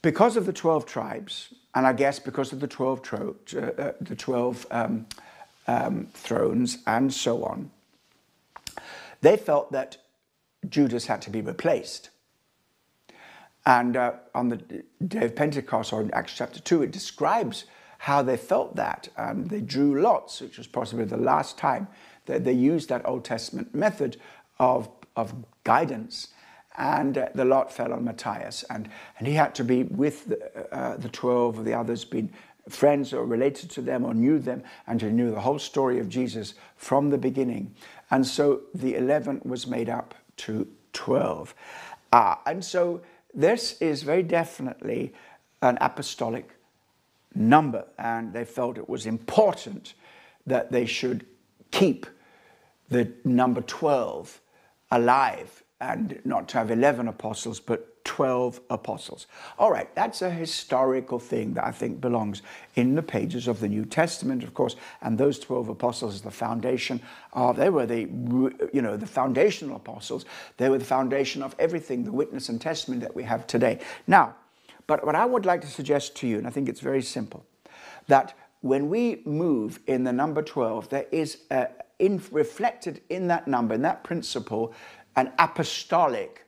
because 0.02 0.36
of 0.36 0.44
the 0.44 0.52
12 0.52 0.84
tribes, 0.84 1.54
and 1.74 1.86
I 1.86 1.92
guess 1.92 2.18
because 2.18 2.52
of 2.52 2.60
the 2.60 2.66
12, 2.66 3.02
tro- 3.02 3.36
uh, 3.56 3.92
the 4.00 4.16
12 4.16 4.66
um, 4.70 5.06
um, 5.66 6.08
thrones 6.12 6.78
and 6.86 7.12
so 7.12 7.44
on, 7.44 7.70
they 9.20 9.36
felt 9.36 9.72
that 9.72 9.96
Judas 10.68 11.06
had 11.06 11.22
to 11.22 11.30
be 11.30 11.40
replaced. 11.40 12.10
And 13.66 13.96
uh, 13.96 14.12
on 14.34 14.50
the 14.50 14.56
day 15.06 15.24
of 15.24 15.36
Pentecost, 15.36 15.92
or 15.92 16.02
in 16.02 16.10
Acts 16.12 16.34
chapter 16.36 16.60
2, 16.60 16.82
it 16.82 16.90
describes 16.90 17.64
how 18.04 18.20
they 18.20 18.36
felt 18.36 18.76
that. 18.76 19.08
They 19.34 19.62
drew 19.62 20.02
lots, 20.02 20.42
which 20.42 20.58
was 20.58 20.66
possibly 20.66 21.06
the 21.06 21.16
last 21.16 21.56
time 21.56 21.88
that 22.26 22.44
they 22.44 22.52
used 22.52 22.90
that 22.90 23.00
Old 23.08 23.24
Testament 23.24 23.74
method 23.74 24.18
of, 24.58 24.90
of 25.16 25.34
guidance. 25.64 26.28
And 26.76 27.16
uh, 27.16 27.28
the 27.34 27.46
lot 27.46 27.72
fell 27.72 27.94
on 27.94 28.04
Matthias, 28.04 28.62
and, 28.68 28.90
and 29.18 29.26
he 29.26 29.32
had 29.32 29.54
to 29.54 29.64
be 29.64 29.84
with 29.84 30.26
the, 30.26 30.76
uh, 30.76 30.98
the 30.98 31.08
12 31.08 31.60
of 31.60 31.64
the 31.64 31.72
others, 31.72 32.04
being 32.04 32.30
friends 32.68 33.14
or 33.14 33.24
related 33.24 33.70
to 33.70 33.80
them 33.80 34.04
or 34.04 34.12
knew 34.12 34.38
them, 34.38 34.62
and 34.86 35.00
he 35.00 35.08
knew 35.08 35.30
the 35.30 35.40
whole 35.40 35.58
story 35.58 35.98
of 35.98 36.10
Jesus 36.10 36.52
from 36.76 37.08
the 37.08 37.16
beginning. 37.16 37.74
And 38.10 38.26
so 38.26 38.62
the 38.74 38.96
11 38.96 39.40
was 39.46 39.66
made 39.66 39.88
up 39.88 40.14
to 40.38 40.68
12. 40.92 41.54
Uh, 42.12 42.34
and 42.44 42.62
so 42.62 43.00
this 43.32 43.80
is 43.80 44.02
very 44.02 44.22
definitely 44.22 45.14
an 45.62 45.78
apostolic 45.80 46.53
number, 47.34 47.84
and 47.98 48.32
they 48.32 48.44
felt 48.44 48.78
it 48.78 48.88
was 48.88 49.06
important 49.06 49.94
that 50.46 50.70
they 50.70 50.86
should 50.86 51.26
keep 51.70 52.06
the 52.88 53.12
number 53.24 53.60
12 53.62 54.40
alive 54.90 55.62
and 55.80 56.20
not 56.24 56.48
to 56.48 56.58
have 56.58 56.70
11 56.70 57.08
apostles, 57.08 57.60
but 57.60 58.04
12 58.04 58.60
apostles. 58.70 59.26
All 59.58 59.70
right, 59.70 59.92
that's 59.94 60.22
a 60.22 60.30
historical 60.30 61.18
thing 61.18 61.54
that 61.54 61.64
I 61.64 61.72
think 61.72 62.00
belongs 62.00 62.42
in 62.76 62.94
the 62.94 63.02
pages 63.02 63.48
of 63.48 63.60
the 63.60 63.68
New 63.68 63.84
Testament, 63.84 64.44
of 64.44 64.52
course, 64.54 64.76
and 65.00 65.16
those 65.16 65.38
12 65.38 65.70
apostles 65.70 66.14
is 66.16 66.20
the 66.20 66.30
foundation 66.30 67.00
of, 67.32 67.56
they 67.56 67.70
were 67.70 67.86
the, 67.86 68.02
you 68.72 68.82
know, 68.82 68.96
the 68.96 69.06
foundational 69.06 69.76
apostles. 69.76 70.26
They 70.58 70.68
were 70.68 70.78
the 70.78 70.84
foundation 70.84 71.42
of 71.42 71.56
everything, 71.58 72.04
the 72.04 72.12
witness 72.12 72.50
and 72.50 72.60
testimony 72.60 73.00
that 73.00 73.16
we 73.16 73.24
have 73.24 73.46
today. 73.46 73.80
Now, 74.06 74.36
but 74.86 75.04
what 75.04 75.14
I 75.14 75.24
would 75.24 75.46
like 75.46 75.60
to 75.62 75.66
suggest 75.66 76.16
to 76.16 76.26
you, 76.26 76.38
and 76.38 76.46
I 76.46 76.50
think 76.50 76.68
it's 76.68 76.80
very 76.80 77.02
simple, 77.02 77.44
that 78.06 78.34
when 78.60 78.88
we 78.88 79.22
move 79.24 79.80
in 79.86 80.04
the 80.04 80.12
number 80.12 80.42
12, 80.42 80.88
there 80.88 81.06
is 81.12 81.38
a, 81.50 81.68
in, 81.98 82.22
reflected 82.30 83.02
in 83.08 83.28
that 83.28 83.46
number, 83.46 83.74
in 83.74 83.82
that 83.82 84.04
principle, 84.04 84.74
an 85.16 85.32
apostolic 85.38 86.46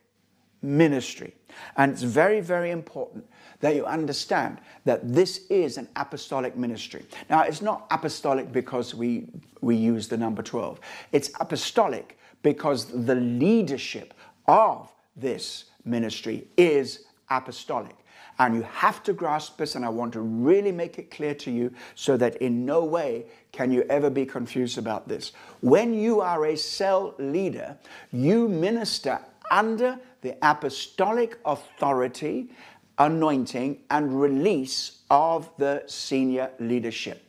ministry. 0.61 1.33
And 1.77 1.91
it's 1.91 2.03
very, 2.03 2.41
very 2.41 2.71
important 2.71 3.25
that 3.59 3.75
you 3.75 3.85
understand 3.85 4.59
that 4.85 5.13
this 5.13 5.45
is 5.49 5.77
an 5.77 5.87
apostolic 5.95 6.55
ministry. 6.55 7.05
Now, 7.29 7.43
it's 7.43 7.61
not 7.61 7.87
apostolic 7.89 8.51
because 8.51 8.93
we, 8.93 9.27
we 9.61 9.75
use 9.75 10.07
the 10.07 10.17
number 10.17 10.43
12, 10.43 10.79
it's 11.11 11.31
apostolic 11.39 12.17
because 12.43 12.85
the 12.85 13.15
leadership 13.15 14.13
of 14.47 14.93
this 15.15 15.65
ministry 15.85 16.47
is 16.57 17.05
apostolic. 17.29 17.95
And 18.39 18.55
you 18.55 18.61
have 18.61 19.01
to 19.03 19.13
grasp 19.13 19.57
this, 19.57 19.75
and 19.75 19.83
I 19.83 19.89
want 19.89 20.13
to 20.13 20.21
really 20.21 20.71
make 20.71 20.99
it 20.99 21.09
clear 21.09 21.33
to 21.35 21.51
you 21.51 21.73
so 21.95 22.17
that 22.17 22.35
in 22.37 22.65
no 22.65 22.83
way 22.83 23.25
can 23.51 23.71
you 23.71 23.83
ever 23.89 24.09
be 24.09 24.25
confused 24.25 24.77
about 24.77 25.07
this. 25.07 25.31
When 25.61 25.93
you 25.93 26.21
are 26.21 26.45
a 26.45 26.55
cell 26.55 27.15
leader, 27.17 27.77
you 28.11 28.47
minister 28.47 29.19
under 29.49 29.99
the 30.21 30.35
apostolic 30.41 31.39
authority, 31.45 32.51
anointing, 32.99 33.79
and 33.89 34.21
release 34.21 34.99
of 35.09 35.49
the 35.57 35.83
senior 35.87 36.51
leadership. 36.59 37.23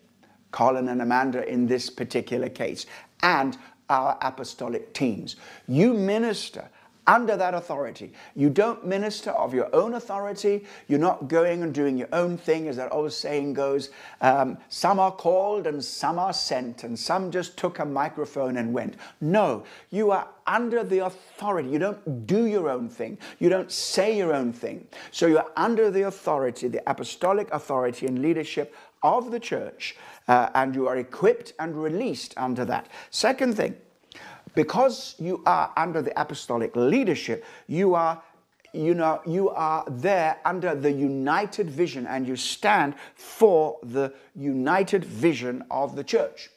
Colin 0.50 0.88
and 0.88 1.00
Amanda 1.00 1.46
in 1.48 1.66
this 1.66 1.90
particular 1.90 2.48
case, 2.48 2.86
and 3.22 3.56
our 3.88 4.18
apostolic 4.20 4.92
teams. 4.92 5.36
You 5.66 5.94
minister 5.94 6.68
under 7.08 7.36
that 7.36 7.54
authority. 7.54 8.12
You 8.36 8.50
don't 8.50 8.86
minister 8.86 9.30
of 9.30 9.54
your 9.54 9.74
own 9.74 9.94
authority. 9.94 10.66
You're 10.86 11.00
not 11.00 11.26
going 11.26 11.62
and 11.62 11.74
doing 11.74 11.96
your 11.96 12.08
own 12.12 12.36
thing, 12.36 12.68
as 12.68 12.76
that 12.76 12.92
old 12.92 13.12
saying 13.12 13.54
goes. 13.54 13.90
Um, 14.20 14.58
some 14.68 15.00
are 15.00 15.10
called 15.10 15.66
and 15.66 15.82
some 15.82 16.18
are 16.18 16.34
sent, 16.34 16.84
and 16.84 16.96
some 16.96 17.30
just 17.30 17.56
took 17.56 17.78
a 17.78 17.84
microphone 17.84 18.58
and 18.58 18.72
went. 18.74 18.96
No, 19.20 19.64
you 19.90 20.10
are 20.10 20.28
under 20.46 20.84
the 20.84 21.06
authority. 21.06 21.70
You 21.70 21.78
don't 21.78 22.26
do 22.26 22.46
your 22.46 22.68
own 22.68 22.88
thing. 22.88 23.18
You 23.38 23.48
don't 23.48 23.72
say 23.72 24.16
your 24.16 24.34
own 24.34 24.52
thing. 24.52 24.86
So 25.10 25.26
you're 25.26 25.50
under 25.56 25.90
the 25.90 26.02
authority, 26.02 26.68
the 26.68 26.88
apostolic 26.88 27.48
authority 27.52 28.06
and 28.06 28.20
leadership 28.20 28.74
of 29.02 29.30
the 29.30 29.40
church, 29.40 29.96
uh, 30.26 30.50
and 30.54 30.74
you 30.74 30.88
are 30.88 30.96
equipped 30.96 31.54
and 31.58 31.82
released 31.82 32.34
under 32.36 32.64
that. 32.66 32.88
Second 33.10 33.56
thing, 33.56 33.76
because 34.58 35.14
you 35.20 35.40
are 35.46 35.72
under 35.76 36.02
the 36.02 36.20
apostolic 36.20 36.74
leadership, 36.74 37.44
you 37.68 37.94
are 37.94 38.20
you 38.72 38.92
know 38.92 39.20
you 39.24 39.48
are 39.50 39.84
there 39.88 40.36
under 40.44 40.74
the 40.74 40.90
united 40.90 41.70
vision 41.70 42.06
and 42.06 42.26
you 42.26 42.36
stand 42.36 42.94
for 43.14 43.78
the 43.82 44.12
united 44.34 45.04
vision 45.04 45.64
of 45.70 45.96
the 45.96 46.04
church 46.04 46.50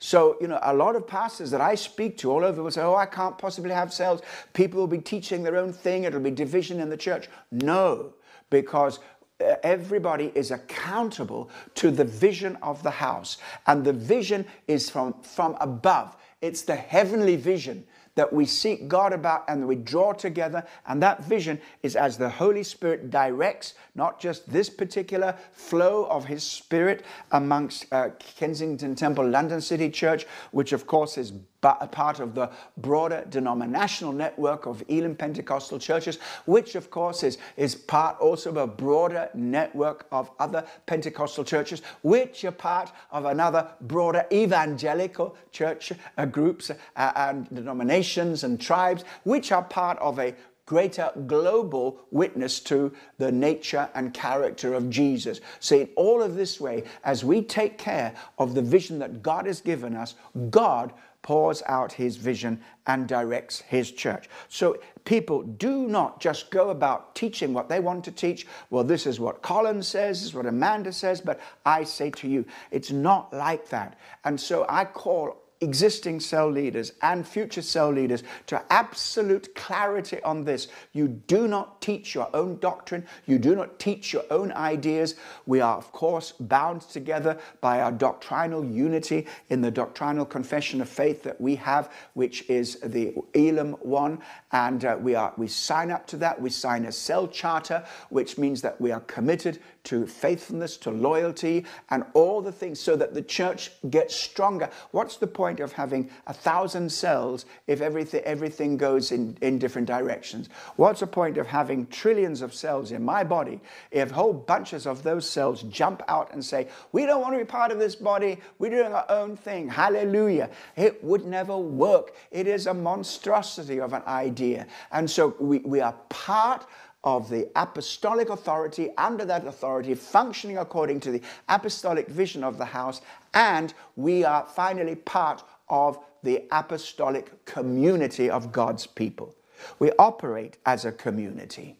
so, 0.00 0.36
you 0.38 0.48
know, 0.48 0.58
a 0.60 0.74
lot 0.74 0.96
of 0.96 1.06
pastors 1.06 1.50
that 1.52 1.62
I 1.62 1.76
speak 1.76 2.18
to 2.18 2.30
all 2.30 2.44
over 2.44 2.62
will 2.62 2.70
say, 2.70 2.82
Oh, 2.82 2.94
I 2.94 3.06
can't 3.06 3.38
possibly 3.38 3.70
have 3.70 3.90
cells. 3.90 4.20
People 4.52 4.80
will 4.80 4.86
be 4.86 4.98
teaching 4.98 5.42
their 5.42 5.56
own 5.56 5.72
thing. 5.72 6.04
It'll 6.04 6.20
be 6.20 6.30
division 6.30 6.78
in 6.78 6.90
the 6.90 6.96
church. 6.98 7.30
No, 7.50 8.12
because 8.50 8.98
uh, 9.40 9.54
everybody 9.62 10.30
is 10.34 10.50
accountable 10.50 11.48
to 11.76 11.90
the 11.90 12.04
vision 12.04 12.56
of 12.62 12.82
the 12.82 12.90
house. 12.90 13.38
And 13.66 13.82
the 13.82 13.94
vision 13.94 14.44
is 14.68 14.90
from, 14.90 15.14
from 15.22 15.56
above. 15.58 16.16
It's 16.44 16.60
the 16.60 16.76
heavenly 16.76 17.36
vision 17.36 17.86
that 18.16 18.30
we 18.30 18.44
seek 18.44 18.86
God 18.86 19.14
about 19.14 19.44
and 19.48 19.66
we 19.66 19.76
draw 19.76 20.12
together. 20.12 20.62
And 20.86 21.02
that 21.02 21.24
vision 21.24 21.58
is 21.82 21.96
as 21.96 22.18
the 22.18 22.28
Holy 22.28 22.62
Spirit 22.62 23.08
directs 23.08 23.72
not 23.94 24.20
just 24.20 24.52
this 24.52 24.68
particular 24.68 25.34
flow 25.52 26.04
of 26.04 26.26
His 26.26 26.42
Spirit 26.42 27.02
amongst 27.32 27.90
uh, 27.90 28.10
Kensington 28.18 28.94
Temple, 28.94 29.26
London 29.26 29.62
City 29.62 29.88
Church, 29.88 30.26
which 30.50 30.74
of 30.74 30.86
course 30.86 31.16
is 31.16 31.32
a 31.64 31.86
part 31.86 32.20
of 32.20 32.34
the 32.34 32.50
broader 32.76 33.24
denominational 33.28 34.12
network 34.12 34.66
of 34.66 34.82
Elim 34.88 35.14
Pentecostal 35.14 35.78
churches, 35.78 36.18
which 36.46 36.74
of 36.74 36.90
course 36.90 37.22
is, 37.22 37.38
is 37.56 37.74
part 37.74 38.18
also 38.20 38.50
of 38.50 38.56
a 38.56 38.66
broader 38.66 39.28
network 39.34 40.06
of 40.12 40.30
other 40.38 40.64
Pentecostal 40.86 41.44
churches, 41.44 41.82
which 42.02 42.44
are 42.44 42.52
part 42.52 42.92
of 43.10 43.24
another 43.24 43.68
broader 43.82 44.26
evangelical 44.32 45.36
church 45.52 45.92
uh, 46.18 46.26
groups 46.26 46.70
uh, 46.70 47.12
and 47.16 47.48
denominations 47.54 48.44
and 48.44 48.60
tribes, 48.60 49.04
which 49.24 49.52
are 49.52 49.62
part 49.62 49.98
of 49.98 50.18
a 50.18 50.34
greater 50.66 51.10
global 51.26 52.00
witness 52.10 52.58
to 52.60 52.92
the 53.18 53.30
nature 53.30 53.88
and 53.94 54.14
character 54.14 54.74
of 54.74 54.88
Jesus. 54.88 55.40
So, 55.60 55.80
in 55.80 55.88
all 55.96 56.22
of 56.22 56.36
this 56.36 56.60
way, 56.60 56.84
as 57.04 57.24
we 57.24 57.42
take 57.42 57.76
care 57.78 58.14
of 58.38 58.54
the 58.54 58.62
vision 58.62 58.98
that 59.00 59.22
God 59.22 59.46
has 59.46 59.60
given 59.60 59.94
us, 59.94 60.14
God 60.50 60.92
pours 61.24 61.62
out 61.66 61.90
his 61.90 62.16
vision 62.16 62.60
and 62.86 63.08
directs 63.08 63.62
his 63.62 63.90
church. 63.90 64.28
So 64.48 64.78
people 65.04 65.42
do 65.42 65.88
not 65.88 66.20
just 66.20 66.50
go 66.50 66.68
about 66.68 67.14
teaching 67.16 67.52
what 67.52 67.68
they 67.68 67.80
want 67.80 68.04
to 68.04 68.12
teach. 68.12 68.46
Well, 68.70 68.84
this 68.84 69.06
is 69.06 69.18
what 69.18 69.42
Colin 69.42 69.82
says, 69.82 70.20
this 70.20 70.28
is 70.28 70.34
what 70.34 70.46
Amanda 70.46 70.92
says, 70.92 71.20
but 71.20 71.40
I 71.64 71.82
say 71.82 72.10
to 72.10 72.28
you, 72.28 72.44
it's 72.70 72.92
not 72.92 73.32
like 73.32 73.68
that. 73.70 73.98
And 74.24 74.38
so 74.38 74.66
I 74.68 74.84
call 74.84 75.43
existing 75.64 76.20
cell 76.20 76.48
leaders 76.48 76.92
and 77.02 77.26
future 77.26 77.62
cell 77.62 77.90
leaders 77.90 78.22
to 78.46 78.62
absolute 78.70 79.54
clarity 79.54 80.22
on 80.22 80.44
this. 80.44 80.68
You 80.92 81.08
do 81.08 81.48
not 81.48 81.80
teach 81.80 82.14
your 82.14 82.28
own 82.34 82.58
doctrine, 82.58 83.06
you 83.26 83.38
do 83.38 83.56
not 83.56 83.78
teach 83.78 84.12
your 84.12 84.24
own 84.30 84.52
ideas. 84.52 85.16
We 85.46 85.60
are, 85.60 85.76
of 85.76 85.90
course, 85.90 86.32
bound 86.32 86.82
together 86.82 87.38
by 87.60 87.80
our 87.80 87.90
doctrinal 87.90 88.64
unity 88.64 89.26
in 89.48 89.60
the 89.60 89.70
doctrinal 89.70 90.24
confession 90.24 90.80
of 90.80 90.88
faith 90.88 91.22
that 91.24 91.40
we 91.40 91.56
have, 91.56 91.90
which 92.12 92.48
is 92.48 92.78
the 92.80 93.14
Elim 93.34 93.72
one. 93.80 94.20
And 94.52 94.84
uh, 94.84 94.96
we, 95.00 95.14
are, 95.14 95.32
we 95.36 95.48
sign 95.48 95.90
up 95.90 96.06
to 96.08 96.16
that. 96.18 96.40
We 96.40 96.50
sign 96.50 96.84
a 96.84 96.92
cell 96.92 97.26
charter, 97.26 97.84
which 98.10 98.38
means 98.38 98.62
that 98.62 98.80
we 98.80 98.92
are 98.92 99.00
committed 99.00 99.58
to 99.84 100.06
faithfulness, 100.06 100.76
to 100.78 100.90
loyalty, 100.90 101.64
and 101.90 102.04
all 102.14 102.40
the 102.40 102.52
things 102.52 102.80
so 102.80 102.96
that 102.96 103.14
the 103.14 103.22
church 103.22 103.70
gets 103.90 104.14
stronger. 104.14 104.70
What's 104.92 105.16
the 105.16 105.26
point 105.26 105.53
of 105.60 105.72
having 105.72 106.10
a 106.26 106.32
thousand 106.32 106.90
cells 106.90 107.46
if 107.66 107.80
everything, 107.80 108.22
everything 108.24 108.76
goes 108.76 109.12
in, 109.12 109.36
in 109.40 109.58
different 109.58 109.86
directions? 109.86 110.48
What's 110.76 111.00
the 111.00 111.06
point 111.06 111.38
of 111.38 111.46
having 111.46 111.86
trillions 111.88 112.42
of 112.42 112.54
cells 112.54 112.92
in 112.92 113.04
my 113.04 113.24
body 113.24 113.60
if 113.90 114.10
whole 114.10 114.32
bunches 114.32 114.86
of 114.86 115.02
those 115.02 115.28
cells 115.28 115.62
jump 115.64 116.02
out 116.08 116.32
and 116.32 116.44
say, 116.44 116.68
We 116.92 117.06
don't 117.06 117.20
want 117.20 117.34
to 117.34 117.38
be 117.38 117.44
part 117.44 117.72
of 117.72 117.78
this 117.78 117.96
body, 117.96 118.38
we're 118.58 118.70
doing 118.70 118.92
our 118.92 119.06
own 119.08 119.36
thing? 119.36 119.68
Hallelujah. 119.68 120.50
It 120.76 121.02
would 121.02 121.24
never 121.24 121.56
work. 121.56 122.14
It 122.30 122.46
is 122.46 122.66
a 122.66 122.74
monstrosity 122.74 123.80
of 123.80 123.92
an 123.92 124.02
idea. 124.06 124.66
And 124.92 125.10
so 125.10 125.34
we, 125.38 125.58
we 125.58 125.80
are 125.80 125.94
part 126.08 126.66
of 127.04 127.28
the 127.28 127.48
apostolic 127.54 128.30
authority, 128.30 128.90
under 128.96 129.24
that 129.26 129.46
authority, 129.46 129.94
functioning 129.94 130.58
according 130.58 131.00
to 131.00 131.10
the 131.10 131.20
apostolic 131.48 132.08
vision 132.08 132.42
of 132.42 132.56
the 132.56 132.64
house, 132.64 133.02
and 133.34 133.74
we 133.96 134.24
are 134.24 134.46
finally 134.46 134.94
part 134.94 135.42
of 135.68 135.98
the 136.22 136.44
apostolic 136.50 137.44
community 137.44 138.30
of 138.30 138.52
God's 138.52 138.86
people. 138.86 139.34
We 139.78 139.92
operate 139.98 140.58
as 140.66 140.84
a 140.84 140.92
community. 140.92 141.76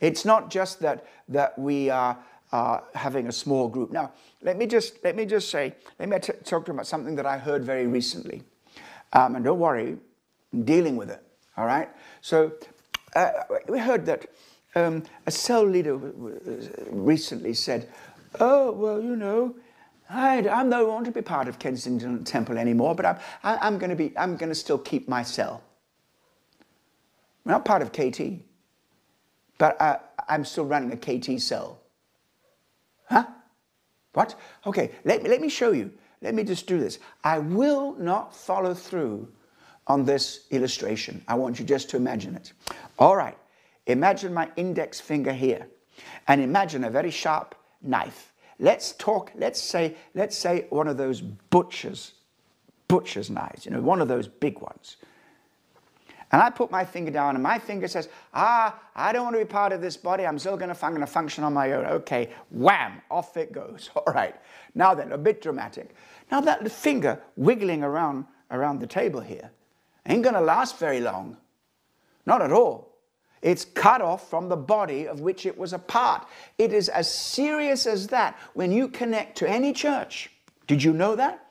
It's 0.00 0.24
not 0.24 0.50
just 0.50 0.80
that, 0.80 1.06
that 1.28 1.58
we 1.58 1.90
are 1.90 2.18
uh, 2.52 2.80
having 2.94 3.26
a 3.28 3.32
small 3.32 3.68
group. 3.68 3.90
Now, 3.90 4.12
let 4.42 4.56
me 4.56 4.66
just, 4.66 5.02
let 5.04 5.16
me 5.16 5.26
just 5.26 5.50
say, 5.50 5.74
let 5.98 6.08
me 6.08 6.18
talk 6.18 6.64
to 6.64 6.70
you 6.70 6.74
about 6.74 6.86
something 6.86 7.16
that 7.16 7.26
I 7.26 7.38
heard 7.38 7.64
very 7.64 7.86
recently. 7.86 8.42
Um, 9.12 9.36
and 9.36 9.44
don't 9.44 9.58
worry, 9.58 9.96
I'm 10.52 10.64
dealing 10.64 10.96
with 10.96 11.10
it, 11.10 11.22
all 11.56 11.66
right? 11.66 11.88
So, 12.20 12.52
uh, 13.14 13.30
we 13.68 13.78
heard 13.78 14.04
that 14.06 14.26
um, 14.74 15.02
a 15.26 15.30
cell 15.30 15.64
leader 15.64 15.96
recently 16.90 17.54
said, 17.54 17.88
Oh, 18.40 18.72
well, 18.72 19.00
you 19.00 19.16
know, 19.16 19.54
I, 20.08 20.38
I 20.38 20.42
don't 20.42 20.88
want 20.88 21.04
to 21.06 21.12
be 21.12 21.22
part 21.22 21.48
of 21.48 21.58
Kensington 21.58 22.24
Temple 22.24 22.58
anymore, 22.58 22.94
but 22.94 23.06
I'm, 23.06 23.18
I, 23.42 23.56
I'm 23.56 23.78
going 23.78 23.90
to 23.90 23.96
be, 23.96 24.16
I'm 24.16 24.36
going 24.36 24.48
to 24.50 24.54
still 24.54 24.78
keep 24.78 25.08
my 25.08 25.22
cell. 25.22 25.62
I'm 27.44 27.52
not 27.52 27.64
part 27.64 27.82
of 27.82 27.92
KT, 27.92 28.42
but 29.58 29.80
I, 29.80 29.98
I'm 30.28 30.44
still 30.44 30.64
running 30.64 30.92
a 30.92 30.96
KT 30.96 31.40
cell. 31.40 31.78
Huh? 33.08 33.26
What? 34.12 34.34
Okay, 34.66 34.92
let 35.04 35.22
me, 35.22 35.28
let 35.28 35.40
me 35.40 35.48
show 35.48 35.72
you. 35.72 35.90
Let 36.22 36.34
me 36.34 36.44
just 36.44 36.66
do 36.66 36.78
this. 36.78 36.98
I 37.22 37.38
will 37.38 37.94
not 37.98 38.34
follow 38.34 38.74
through 38.74 39.28
on 39.86 40.04
this 40.04 40.46
illustration. 40.50 41.22
I 41.28 41.34
want 41.34 41.58
you 41.58 41.64
just 41.64 41.90
to 41.90 41.96
imagine 41.96 42.34
it. 42.34 42.52
All 42.98 43.16
right. 43.16 43.36
Imagine 43.86 44.34
my 44.34 44.48
index 44.56 45.00
finger 45.00 45.32
here 45.32 45.68
and 46.26 46.40
imagine 46.40 46.84
a 46.84 46.90
very 46.90 47.10
sharp 47.10 47.54
knife. 47.82 48.32
Let's 48.58 48.92
talk, 48.92 49.32
let's 49.36 49.60
say, 49.60 49.96
let's 50.14 50.36
say 50.36 50.66
one 50.70 50.88
of 50.88 50.96
those 50.96 51.20
butcher's, 51.20 52.12
butcher's 52.88 53.30
knives, 53.30 53.66
you 53.66 53.70
know, 53.70 53.80
one 53.80 54.00
of 54.00 54.08
those 54.08 54.28
big 54.28 54.60
ones. 54.60 54.96
And 56.32 56.42
I 56.42 56.50
put 56.50 56.70
my 56.70 56.84
finger 56.84 57.10
down, 57.10 57.36
and 57.36 57.42
my 57.42 57.58
finger 57.58 57.86
says, 57.86 58.08
Ah, 58.34 58.78
I 58.96 59.12
don't 59.12 59.24
want 59.24 59.36
to 59.36 59.44
be 59.44 59.48
part 59.48 59.72
of 59.72 59.80
this 59.80 59.96
body. 59.96 60.26
I'm 60.26 60.38
still 60.38 60.56
going 60.56 60.74
to, 60.74 60.80
going 60.80 61.00
to 61.00 61.06
function 61.06 61.44
on 61.44 61.54
my 61.54 61.72
own. 61.72 61.86
Okay, 61.86 62.30
wham, 62.50 63.00
off 63.10 63.36
it 63.36 63.52
goes. 63.52 63.90
All 63.96 64.12
right. 64.12 64.34
Now 64.74 64.94
then, 64.94 65.12
a 65.12 65.18
bit 65.18 65.40
dramatic. 65.40 65.94
Now 66.30 66.40
that 66.40 66.70
finger 66.70 67.20
wiggling 67.36 67.84
around, 67.84 68.24
around 68.50 68.80
the 68.80 68.86
table 68.86 69.20
here 69.20 69.50
ain't 70.08 70.22
going 70.22 70.34
to 70.34 70.40
last 70.40 70.78
very 70.78 71.00
long. 71.00 71.36
Not 72.26 72.42
at 72.42 72.52
all. 72.52 72.95
It's 73.42 73.64
cut 73.64 74.00
off 74.00 74.28
from 74.28 74.48
the 74.48 74.56
body 74.56 75.06
of 75.06 75.20
which 75.20 75.46
it 75.46 75.56
was 75.56 75.72
a 75.72 75.78
part. 75.78 76.26
It 76.58 76.72
is 76.72 76.88
as 76.88 77.12
serious 77.12 77.86
as 77.86 78.08
that 78.08 78.38
when 78.54 78.72
you 78.72 78.88
connect 78.88 79.38
to 79.38 79.48
any 79.48 79.72
church. 79.72 80.30
Did 80.66 80.82
you 80.82 80.92
know 80.92 81.16
that? 81.16 81.42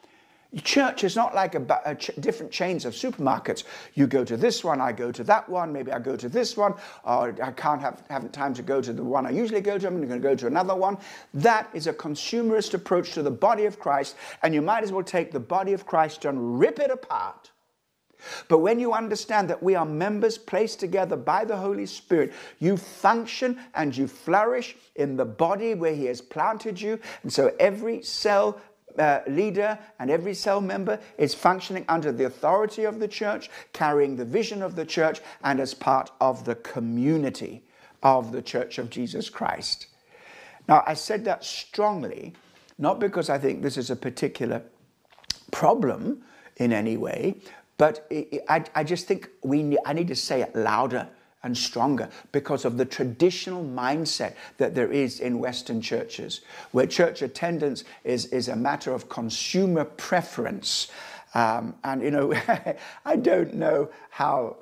Church 0.63 1.03
is 1.03 1.17
not 1.17 1.35
like 1.35 1.55
a, 1.55 1.81
a 1.85 1.95
ch- 1.95 2.11
different 2.19 2.51
chains 2.51 2.85
of 2.85 2.93
supermarkets. 2.93 3.65
You 3.93 4.07
go 4.07 4.23
to 4.23 4.37
this 4.37 4.63
one, 4.63 4.79
I 4.79 4.93
go 4.93 5.11
to 5.11 5.23
that 5.25 5.49
one, 5.49 5.73
maybe 5.73 5.91
I 5.91 5.99
go 5.99 6.15
to 6.15 6.29
this 6.29 6.55
one, 6.55 6.75
or 7.03 7.35
I 7.43 7.51
can't 7.51 7.81
have 7.81 8.03
haven't 8.09 8.31
time 8.31 8.53
to 8.53 8.61
go 8.61 8.81
to 8.81 8.93
the 8.93 9.03
one 9.03 9.25
I 9.25 9.31
usually 9.31 9.59
go 9.59 9.77
to. 9.77 9.87
I'm 9.87 9.97
going 9.97 10.07
to 10.07 10.19
go 10.19 10.35
to 10.35 10.47
another 10.47 10.75
one. 10.75 10.97
That 11.33 11.69
is 11.73 11.87
a 11.87 11.93
consumerist 11.93 12.73
approach 12.73 13.11
to 13.13 13.21
the 13.21 13.31
body 13.31 13.65
of 13.65 13.79
Christ, 13.79 14.15
and 14.43 14.53
you 14.53 14.61
might 14.61 14.83
as 14.83 14.93
well 14.93 15.03
take 15.03 15.33
the 15.33 15.41
body 15.41 15.73
of 15.73 15.85
Christ 15.85 16.23
and 16.23 16.57
rip 16.57 16.79
it 16.79 16.89
apart 16.89 17.51
but 18.47 18.59
when 18.59 18.79
you 18.79 18.93
understand 18.93 19.49
that 19.49 19.61
we 19.61 19.75
are 19.75 19.85
members 19.85 20.37
placed 20.37 20.79
together 20.79 21.15
by 21.15 21.45
the 21.45 21.57
Holy 21.57 21.85
Spirit, 21.85 22.33
you 22.59 22.77
function 22.77 23.59
and 23.73 23.95
you 23.95 24.07
flourish 24.07 24.75
in 24.95 25.17
the 25.17 25.25
body 25.25 25.73
where 25.73 25.95
He 25.95 26.05
has 26.05 26.21
planted 26.21 26.79
you. 26.79 26.99
And 27.23 27.31
so 27.31 27.53
every 27.59 28.01
cell 28.01 28.59
uh, 28.97 29.19
leader 29.27 29.77
and 29.99 30.09
every 30.09 30.33
cell 30.33 30.61
member 30.61 30.99
is 31.17 31.33
functioning 31.33 31.85
under 31.89 32.11
the 32.11 32.25
authority 32.25 32.83
of 32.85 32.99
the 32.99 33.07
church, 33.07 33.49
carrying 33.73 34.15
the 34.15 34.25
vision 34.25 34.61
of 34.61 34.75
the 34.75 34.85
church, 34.85 35.19
and 35.43 35.59
as 35.59 35.73
part 35.73 36.11
of 36.21 36.45
the 36.45 36.55
community 36.55 37.63
of 38.03 38.31
the 38.31 38.41
church 38.41 38.77
of 38.77 38.89
Jesus 38.89 39.29
Christ. 39.29 39.87
Now, 40.67 40.83
I 40.87 40.93
said 40.93 41.25
that 41.25 41.43
strongly, 41.43 42.33
not 42.77 42.99
because 42.99 43.29
I 43.29 43.37
think 43.37 43.61
this 43.61 43.77
is 43.77 43.89
a 43.89 43.95
particular 43.95 44.63
problem 45.51 46.23
in 46.57 46.71
any 46.71 46.97
way, 46.97 47.35
but 47.77 48.11
I, 48.49 48.63
I 48.73 48.83
just 48.83 49.07
think 49.07 49.29
we 49.43 49.77
I 49.85 49.93
need 49.93 50.07
to 50.07 50.15
say 50.15 50.41
it 50.41 50.55
louder 50.55 51.07
and 51.45 51.55
stronger 51.55 52.09
because 52.31 52.65
of 52.65 52.77
the 52.77 52.85
traditional 52.85 53.63
mindset 53.63 54.33
that 54.57 54.73
there 54.73 54.91
is 54.91 55.19
in 55.19 55.37
Western 55.39 55.79
churches, 55.79 56.41
where 56.71 56.87
church 56.87 57.21
attendance 57.21 57.83
is, 58.03 58.25
is 58.27 58.47
a 58.47 58.55
matter 58.55 58.91
of 58.91 59.07
consumer 59.09 59.85
preference. 59.85 60.87
Um, 61.35 61.75
and, 61.83 62.01
you 62.01 62.09
know, 62.09 62.33
I 63.05 63.15
don't 63.15 63.53
know 63.53 63.89
how 64.09 64.57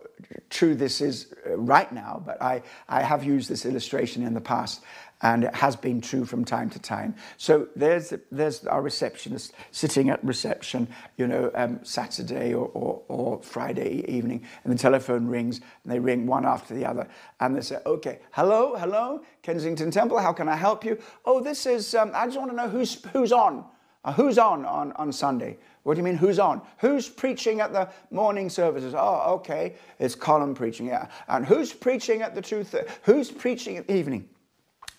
true 0.50 0.76
this 0.76 1.00
is 1.00 1.34
right 1.46 1.92
now, 1.92 2.22
but 2.26 2.42
I, 2.42 2.62
I 2.90 3.02
have 3.02 3.24
used 3.24 3.50
this 3.50 3.66
illustration 3.66 4.22
in 4.24 4.34
the 4.34 4.42
past 4.42 4.84
and 5.24 5.46
it 5.46 5.56
has 5.56 5.76
been 5.76 6.02
true 6.02 6.26
from 6.26 6.46
time 6.46 6.70
to 6.70 6.80
time. 6.80 7.16
So 7.38 7.68
there's 7.76 8.14
there's 8.32 8.66
our 8.68 8.82
receptionist 8.82 9.54
sitting 9.72 10.10
at 10.10 10.24
reception, 10.24 10.88
you 11.18 11.28
know, 11.28 11.50
um, 11.56 11.80
Saturday 11.84 12.54
or, 12.54 12.70
or, 12.74 13.02
or, 13.08 13.42
Friday 13.42 14.06
evening, 14.08 14.46
and 14.64 14.74
the 14.74 14.78
telephone 14.78 15.28
rings, 15.28 15.62
and 15.84 15.92
they 15.92 16.00
ring 16.00 16.28
one 16.28 16.46
after 16.46 16.76
the 16.76 16.86
other, 16.86 17.08
and 17.40 17.56
they 17.56 17.62
say, 17.62 17.80
"Okay, 17.86 18.20
hello, 18.32 18.76
hello, 18.76 19.24
Kensington 19.42 19.90
Temple, 19.90 20.20
how 20.20 20.34
can 20.34 20.48
I 20.50 20.56
help 20.56 20.84
you? 20.86 21.00
Oh, 21.26 21.42
this 21.42 21.66
is. 21.66 21.96
Um, 21.96 22.12
I 22.14 22.26
just 22.26 22.38
want 22.38 22.52
to 22.52 22.58
know 22.58 22.70
who's 22.70 23.04
who's 23.14 23.32
on." 23.32 23.66
Uh, 24.06 24.12
who's 24.12 24.38
on, 24.38 24.66
on 24.66 24.92
on 24.98 25.14
Sunday? 25.14 25.58
What 25.84 25.94
do 25.94 26.00
you 26.00 26.04
mean, 26.04 26.18
who's 26.18 26.38
on? 26.38 26.62
Who's 26.80 27.08
preaching 27.08 27.62
at 27.62 27.72
the 27.72 27.88
morning 28.12 28.50
services? 28.50 28.94
Oh, 28.94 29.36
okay, 29.36 29.76
it's 29.98 30.14
Colin 30.14 30.54
preaching, 30.54 30.88
yeah. 30.88 31.08
And 31.30 31.46
who's 31.46 31.72
preaching 31.72 32.22
at 32.22 32.36
the 32.36 32.42
truth? 32.42 32.76
Who's 33.04 33.32
preaching 33.32 33.78
at 33.78 33.88
the 33.88 33.96
evening? 33.96 34.28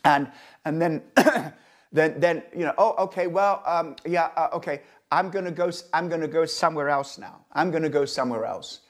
And 0.05 0.31
and 0.64 0.81
then 0.81 1.03
then 1.93 2.21
then 2.21 2.43
you 2.53 2.64
know, 2.67 2.75
oh, 2.79 2.95
okay, 3.05 3.27
well, 3.27 3.62
um, 3.67 3.97
yeah, 4.07 4.31
uh, 4.37 4.49
okay, 4.53 4.83
I'm 5.11 5.31
gonna 5.31 5.51
go. 5.51 5.71
I'm 5.93 6.09
gonna 6.09 6.29
go 6.29 6.45
somewhere 6.45 6.88
else 6.88 7.19
now. 7.19 7.45
I'm 7.53 7.71
gonna 7.71 7.88
go 7.88 8.05
somewhere 8.05 8.45
else. 8.45 8.81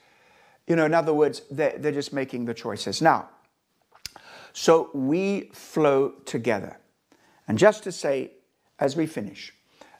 You 0.66 0.76
know, 0.76 0.86
in 0.86 0.94
other 0.94 1.12
words, 1.12 1.42
they're, 1.50 1.76
they're 1.78 1.92
just 1.92 2.12
making 2.12 2.46
the 2.46 2.54
choices 2.54 3.02
now. 3.02 3.28
So 4.54 4.88
we 4.94 5.50
flow 5.52 6.14
together. 6.24 6.78
And 7.48 7.58
just 7.58 7.82
to 7.84 7.92
say, 7.92 8.32
as 8.78 8.96
we 8.96 9.06
finish, 9.06 9.52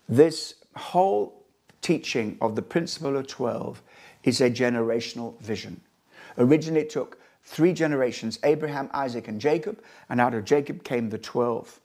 this 0.08 0.54
whole 0.76 1.44
teaching 1.82 2.38
of 2.40 2.56
the 2.56 2.62
principle 2.62 3.16
of 3.16 3.26
12 3.26 3.82
is 4.22 4.40
a 4.40 4.48
generational 4.48 5.38
vision. 5.40 5.80
Originally, 6.38 6.80
it 6.80 6.90
took 6.90 7.18
three 7.44 7.72
generations 7.72 8.38
Abraham, 8.44 8.90
Isaac, 8.92 9.28
and 9.28 9.40
Jacob, 9.40 9.82
and 10.08 10.20
out 10.20 10.34
of 10.34 10.44
Jacob 10.44 10.84
came 10.84 11.10
the 11.10 11.18
12. 11.18 11.80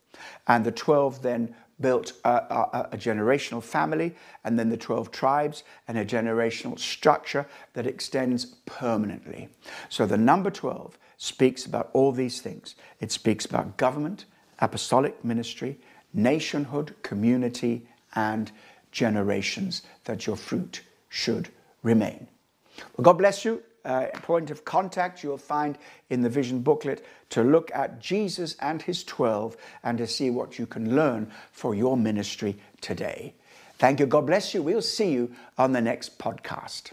And 0.47 0.65
the 0.65 0.71
12 0.71 1.21
then 1.21 1.55
built 1.79 2.13
a, 2.25 2.29
a, 2.29 2.89
a, 2.91 2.97
generational 2.97 3.63
family, 3.63 4.13
and 4.43 4.59
then 4.59 4.69
the 4.69 4.77
12 4.77 5.11
tribes, 5.11 5.63
and 5.87 5.97
a 5.97 6.05
generational 6.05 6.77
structure 6.77 7.45
that 7.73 7.87
extends 7.87 8.45
permanently. 8.65 9.47
So 9.87 10.05
the 10.05 10.17
number 10.17 10.51
12 10.51 10.97
speaks 11.17 11.65
about 11.65 11.89
all 11.93 12.11
these 12.11 12.41
things. 12.41 12.75
It 12.99 13.11
speaks 13.11 13.45
about 13.45 13.77
government, 13.77 14.25
apostolic 14.59 15.23
ministry, 15.23 15.79
nationhood, 16.13 16.95
community, 17.01 17.87
and 18.15 18.51
generations 18.91 19.83
that 20.05 20.27
your 20.27 20.35
fruit 20.35 20.81
should 21.07 21.49
remain. 21.83 22.27
Well, 22.97 23.03
God 23.03 23.17
bless 23.17 23.45
you. 23.45 23.63
Uh, 23.85 24.07
point 24.23 24.51
of 24.51 24.65
contact 24.65 25.23
you'll 25.23 25.37
find 25.37 25.77
in 26.09 26.21
the 26.21 26.29
vision 26.29 26.59
booklet 26.59 27.05
to 27.29 27.43
look 27.43 27.71
at 27.73 27.99
Jesus 28.01 28.55
and 28.59 28.81
his 28.81 29.03
12 29.03 29.55
and 29.83 29.97
to 29.97 30.05
see 30.05 30.29
what 30.29 30.59
you 30.59 30.65
can 30.65 30.95
learn 30.95 31.31
for 31.51 31.73
your 31.73 31.95
ministry 31.95 32.57
today. 32.81 33.33
Thank 33.77 34.01
you. 34.01 34.05
God 34.05 34.25
bless 34.27 34.53
you. 34.53 34.61
We'll 34.61 34.81
see 34.81 35.11
you 35.11 35.33
on 35.57 35.71
the 35.71 35.81
next 35.81 36.19
podcast. 36.19 36.91